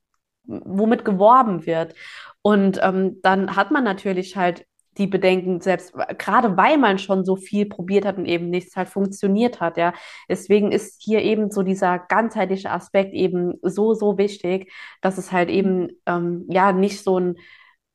womit 0.44 1.04
geworben 1.04 1.66
wird. 1.66 1.94
Und 2.42 2.78
ähm, 2.82 3.20
dann 3.22 3.56
hat 3.56 3.70
man 3.70 3.84
natürlich 3.84 4.36
halt 4.36 4.66
die 4.98 5.06
Bedenken, 5.06 5.60
selbst 5.60 5.92
gerade 6.18 6.56
weil 6.56 6.78
man 6.78 6.98
schon 6.98 7.24
so 7.24 7.36
viel 7.36 7.66
probiert 7.66 8.04
hat 8.04 8.16
und 8.16 8.26
eben 8.26 8.50
nichts 8.50 8.76
halt 8.76 8.88
funktioniert 8.88 9.60
hat, 9.60 9.76
ja. 9.76 9.92
Deswegen 10.28 10.70
ist 10.72 11.02
hier 11.02 11.22
eben 11.22 11.50
so 11.50 11.62
dieser 11.62 11.98
ganzheitliche 11.98 12.70
Aspekt 12.70 13.12
eben 13.12 13.54
so, 13.62 13.94
so 13.94 14.18
wichtig, 14.18 14.72
dass 15.00 15.18
es 15.18 15.32
halt 15.32 15.50
eben, 15.50 15.88
ähm, 16.06 16.46
ja, 16.48 16.72
nicht 16.72 17.02
so 17.02 17.18
ein 17.18 17.36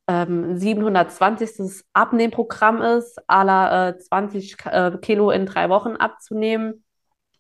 ähm, 0.08 0.58
720. 0.58 1.86
Abnehmprogramm 1.94 2.82
ist, 2.82 3.18
la 3.28 3.90
äh, 3.90 3.98
20 3.98 4.58
äh, 4.66 4.98
Kilo 5.02 5.32
in 5.32 5.46
drei 5.46 5.70
Wochen 5.70 5.96
abzunehmen. 5.96 6.84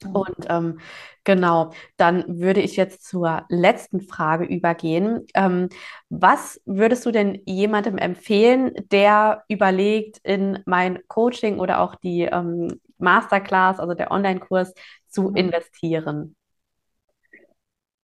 Und 0.05 0.45
ähm, 0.47 0.79
genau, 1.23 1.71
dann 1.97 2.39
würde 2.39 2.61
ich 2.61 2.75
jetzt 2.75 3.03
zur 3.03 3.45
letzten 3.49 4.01
Frage 4.01 4.45
übergehen. 4.45 5.25
Ähm, 5.33 5.69
was 6.09 6.61
würdest 6.65 7.05
du 7.05 7.11
denn 7.11 7.41
jemandem 7.45 7.97
empfehlen, 7.97 8.73
der 8.91 9.43
überlegt, 9.49 10.19
in 10.23 10.59
mein 10.65 10.99
Coaching 11.07 11.59
oder 11.59 11.81
auch 11.81 11.95
die 11.95 12.21
ähm, 12.21 12.79
Masterclass, 12.97 13.79
also 13.79 13.93
der 13.93 14.11
Online-Kurs, 14.11 14.73
zu 15.07 15.29
mhm. 15.29 15.35
investieren? 15.35 16.35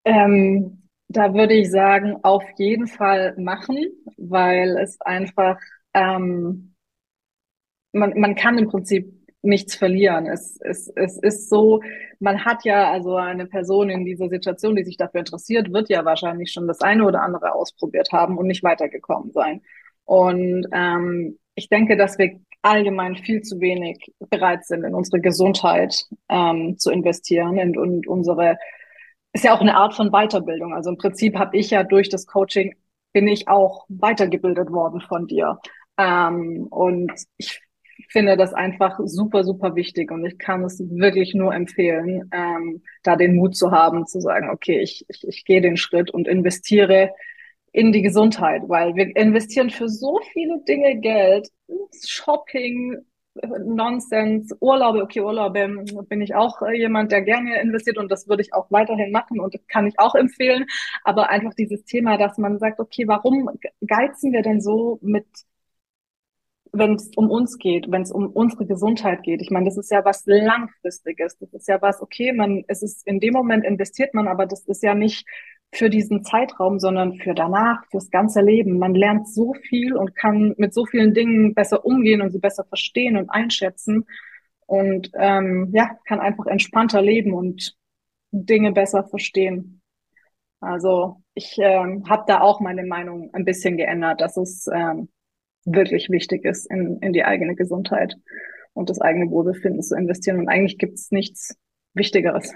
Ähm, 0.03 0.83
da 1.07 1.33
würde 1.33 1.53
ich 1.53 1.71
sagen, 1.71 2.17
auf 2.23 2.43
jeden 2.57 2.87
Fall 2.87 3.35
machen, 3.37 3.77
weil 4.17 4.77
es 4.77 4.99
einfach, 5.01 5.57
ähm, 5.93 6.75
man, 7.91 8.19
man 8.19 8.35
kann 8.35 8.57
im 8.57 8.67
Prinzip 8.67 9.24
nichts 9.45 9.75
verlieren. 9.75 10.27
Es, 10.27 10.59
es, 10.61 10.91
es 10.95 11.17
ist 11.17 11.49
so, 11.49 11.81
man 12.19 12.45
hat 12.45 12.65
ja 12.65 12.91
also 12.91 13.15
eine 13.15 13.45
Person 13.45 13.89
in 13.89 14.05
dieser 14.05 14.29
Situation, 14.29 14.75
die 14.75 14.83
sich 14.83 14.97
dafür 14.97 15.19
interessiert, 15.21 15.71
wird 15.71 15.89
ja 15.89 16.05
wahrscheinlich 16.05 16.51
schon 16.51 16.67
das 16.67 16.81
eine 16.81 17.05
oder 17.05 17.21
andere 17.21 17.53
ausprobiert 17.53 18.11
haben 18.11 18.37
und 18.37 18.47
nicht 18.47 18.63
weitergekommen 18.63 19.31
sein. 19.31 19.61
Und 20.05 20.67
ähm, 20.71 21.37
ich 21.55 21.69
denke, 21.69 21.97
dass 21.97 22.17
wir 22.17 22.39
allgemein 22.61 23.15
viel 23.15 23.41
zu 23.41 23.59
wenig 23.59 24.11
bereit 24.29 24.65
sind, 24.65 24.83
in 24.83 24.95
unsere 24.95 25.21
Gesundheit 25.21 26.05
ähm, 26.29 26.77
zu 26.77 26.91
investieren 26.91 27.59
und, 27.59 27.77
und 27.77 28.07
unsere 28.07 28.57
ist 29.33 29.43
ja 29.43 29.53
auch 29.53 29.61
eine 29.61 29.75
Art 29.75 29.93
von 29.93 30.11
Weiterbildung. 30.11 30.73
Also 30.73 30.89
im 30.89 30.97
Prinzip 30.97 31.37
habe 31.37 31.57
ich 31.57 31.69
ja 31.69 31.83
durch 31.83 32.09
das 32.09 32.25
Coaching 32.25 32.73
bin 33.15 33.27
ich 33.29 33.47
auch 33.47 33.85
weitergebildet 33.87 34.71
worden 34.71 35.01
von 35.01 35.25
dir. 35.25 35.59
Ähm, 35.97 36.67
und 36.69 37.11
ich 37.37 37.61
finde 38.09 38.37
das 38.37 38.53
einfach 38.53 38.99
super, 39.03 39.43
super 39.43 39.75
wichtig 39.75 40.11
und 40.11 40.25
ich 40.25 40.37
kann 40.37 40.63
es 40.63 40.79
wirklich 40.79 41.33
nur 41.33 41.53
empfehlen, 41.53 42.29
ähm, 42.33 42.81
da 43.03 43.15
den 43.15 43.35
Mut 43.35 43.55
zu 43.55 43.71
haben, 43.71 44.05
zu 44.05 44.19
sagen, 44.19 44.49
okay, 44.49 44.79
ich, 44.79 45.05
ich, 45.07 45.27
ich 45.27 45.45
gehe 45.45 45.61
den 45.61 45.77
Schritt 45.77 46.11
und 46.11 46.27
investiere 46.27 47.11
in 47.71 47.91
die 47.91 48.01
Gesundheit, 48.01 48.63
weil 48.67 48.95
wir 48.95 49.15
investieren 49.15 49.69
für 49.69 49.89
so 49.89 50.19
viele 50.31 50.63
Dinge 50.65 50.99
Geld, 50.99 51.49
Shopping, 52.05 52.97
Nonsens, 53.65 54.55
Urlaube, 54.61 55.03
okay, 55.03 55.19
Urlaube 55.19 55.83
bin 56.07 56.21
ich 56.21 56.35
auch 56.35 56.61
jemand, 56.73 57.11
der 57.11 57.21
gerne 57.21 57.61
investiert 57.61 57.97
und 57.97 58.09
das 58.09 58.27
würde 58.29 58.41
ich 58.41 58.53
auch 58.53 58.71
weiterhin 58.71 59.11
machen 59.11 59.39
und 59.41 59.55
kann 59.67 59.87
ich 59.87 59.99
auch 59.99 60.15
empfehlen. 60.15 60.65
Aber 61.03 61.29
einfach 61.29 61.53
dieses 61.53 61.83
Thema, 61.83 62.17
dass 62.17 62.37
man 62.37 62.59
sagt, 62.59 62.79
okay, 62.79 63.07
warum 63.07 63.49
geizen 63.85 64.31
wir 64.31 64.41
denn 64.41 64.61
so 64.61 64.99
mit 65.01 65.25
wenn 66.77 66.95
es 66.95 67.11
um 67.15 67.29
uns 67.29 67.57
geht, 67.57 67.91
wenn 67.91 68.01
es 68.01 68.11
um 68.11 68.27
unsere 68.27 68.65
Gesundheit 68.65 69.23
geht. 69.23 69.41
Ich 69.41 69.51
meine, 69.51 69.65
das 69.65 69.77
ist 69.77 69.91
ja 69.91 70.03
was 70.05 70.23
langfristiges. 70.25 71.37
Das 71.37 71.53
ist 71.53 71.67
ja 71.67 71.81
was, 71.81 72.01
okay, 72.01 72.33
man, 72.33 72.63
es 72.67 72.81
ist 72.83 73.05
in 73.07 73.19
dem 73.19 73.33
Moment 73.33 73.65
investiert 73.65 74.13
man, 74.13 74.27
aber 74.27 74.45
das 74.45 74.65
ist 74.65 74.83
ja 74.83 74.93
nicht 74.93 75.25
für 75.73 75.89
diesen 75.89 76.23
Zeitraum, 76.23 76.79
sondern 76.79 77.15
für 77.15 77.33
danach, 77.33 77.83
fürs 77.91 78.09
ganze 78.09 78.41
Leben. 78.41 78.79
Man 78.79 78.95
lernt 78.95 79.27
so 79.27 79.53
viel 79.53 79.95
und 79.95 80.15
kann 80.15 80.55
mit 80.57 80.73
so 80.73 80.85
vielen 80.85 81.13
Dingen 81.13 81.53
besser 81.53 81.85
umgehen 81.85 82.21
und 82.21 82.31
sie 82.31 82.39
besser 82.39 82.63
verstehen 82.65 83.17
und 83.17 83.29
einschätzen 83.29 84.05
und 84.67 85.11
ähm, 85.15 85.69
ja, 85.73 85.97
kann 86.05 86.19
einfach 86.19 86.45
entspannter 86.47 87.01
leben 87.01 87.33
und 87.33 87.75
Dinge 88.31 88.71
besser 88.71 89.03
verstehen. 89.03 89.81
Also 90.59 91.21
ich 91.33 91.57
ähm, 91.59 92.09
habe 92.09 92.23
da 92.27 92.41
auch 92.41 92.59
meine 92.59 92.85
Meinung 92.85 93.29
ein 93.33 93.45
bisschen 93.45 93.77
geändert, 93.77 94.21
dass 94.21 94.37
es 94.37 94.67
ähm, 94.73 95.09
wirklich 95.65 96.09
wichtig 96.09 96.45
ist, 96.45 96.69
in, 96.71 96.99
in 97.01 97.13
die 97.13 97.23
eigene 97.23 97.55
Gesundheit 97.55 98.15
und 98.73 98.89
das 98.89 99.01
eigene 99.01 99.29
Wohlbefinden 99.29 99.81
zu 99.81 99.95
investieren. 99.95 100.39
Und 100.39 100.47
eigentlich 100.47 100.77
gibt 100.77 100.95
es 100.95 101.11
nichts 101.11 101.55
Wichtigeres. 101.93 102.53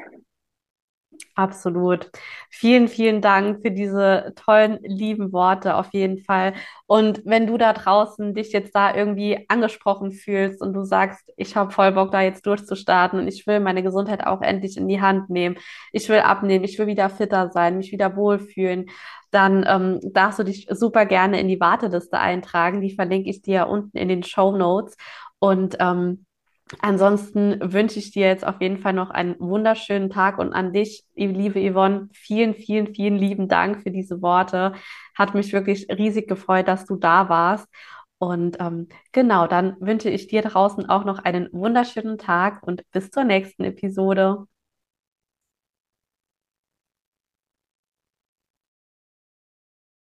Absolut. 1.40 2.12
Vielen, 2.50 2.90
vielen 2.90 3.22
Dank 3.22 3.62
für 3.62 3.72
diese 3.72 4.34
tollen, 4.36 4.78
lieben 4.84 5.32
Worte 5.32 5.76
auf 5.76 5.88
jeden 5.94 6.18
Fall. 6.18 6.54
Und 6.86 7.22
wenn 7.24 7.48
du 7.48 7.58
da 7.58 7.72
draußen 7.72 8.34
dich 8.34 8.52
jetzt 8.52 8.76
da 8.76 8.94
irgendwie 8.94 9.46
angesprochen 9.48 10.12
fühlst 10.12 10.62
und 10.62 10.74
du 10.74 10.84
sagst, 10.84 11.32
ich 11.38 11.56
habe 11.56 11.72
voll 11.72 11.94
Bock, 11.94 12.12
da 12.12 12.22
jetzt 12.22 12.46
durchzustarten 12.46 13.20
und 13.22 13.28
ich 13.30 13.48
will 13.48 13.62
meine 13.62 13.84
Gesundheit 13.84 14.28
auch 14.28 14.42
endlich 14.42 14.76
in 14.76 14.90
die 14.90 15.00
Hand 15.00 15.30
nehmen, 15.30 15.56
ich 15.94 16.10
will 16.10 16.20
abnehmen, 16.20 16.66
ich 16.66 16.78
will 16.78 16.88
wieder 16.88 17.10
fitter 17.10 17.52
sein, 17.54 17.78
mich 17.78 17.94
wieder 17.94 18.18
wohlfühlen, 18.18 18.88
dann 19.32 19.64
ähm, 19.66 20.02
darfst 20.12 20.40
du 20.40 20.44
dich 20.44 20.68
super 20.70 21.06
gerne 21.06 21.40
in 21.40 21.48
die 21.48 21.62
Warteliste 21.62 22.20
eintragen. 22.20 22.82
Die 22.82 22.94
verlinke 22.96 23.30
ich 23.30 23.42
dir 23.42 23.68
unten 23.68 23.98
in 23.98 24.10
den 24.10 24.24
Show 24.24 24.52
Notes. 24.52 24.98
Und 25.40 25.78
ähm, 25.80 26.26
Ansonsten 26.82 27.58
wünsche 27.74 27.98
ich 27.98 28.12
dir 28.12 28.28
jetzt 28.28 28.46
auf 28.46 28.62
jeden 28.62 28.78
Fall 28.78 28.94
noch 28.94 29.10
einen 29.10 29.36
wunderschönen 29.40 30.10
Tag 30.12 30.38
und 30.38 30.54
an 30.54 30.72
dich, 30.72 31.04
liebe 31.16 31.60
Yvonne, 31.60 32.10
vielen, 32.14 32.54
vielen, 32.54 32.94
vielen 32.94 33.18
lieben 33.18 33.48
Dank 33.48 33.82
für 33.82 33.90
diese 33.92 34.22
Worte. 34.22 34.74
Hat 35.16 35.34
mich 35.34 35.52
wirklich 35.52 35.88
riesig 35.90 36.28
gefreut, 36.28 36.68
dass 36.68 36.86
du 36.86 36.96
da 36.96 37.28
warst. 37.28 37.68
Und 38.20 38.58
ähm, 38.60 38.88
genau, 39.12 39.48
dann 39.48 39.78
wünsche 39.80 40.10
ich 40.10 40.28
dir 40.28 40.42
draußen 40.42 40.88
auch 40.90 41.06
noch 41.06 41.20
einen 41.20 41.50
wunderschönen 41.52 42.18
Tag 42.18 42.62
und 42.64 42.84
bis 42.92 43.10
zur 43.10 43.24
nächsten 43.24 43.64
Episode. 43.64 44.46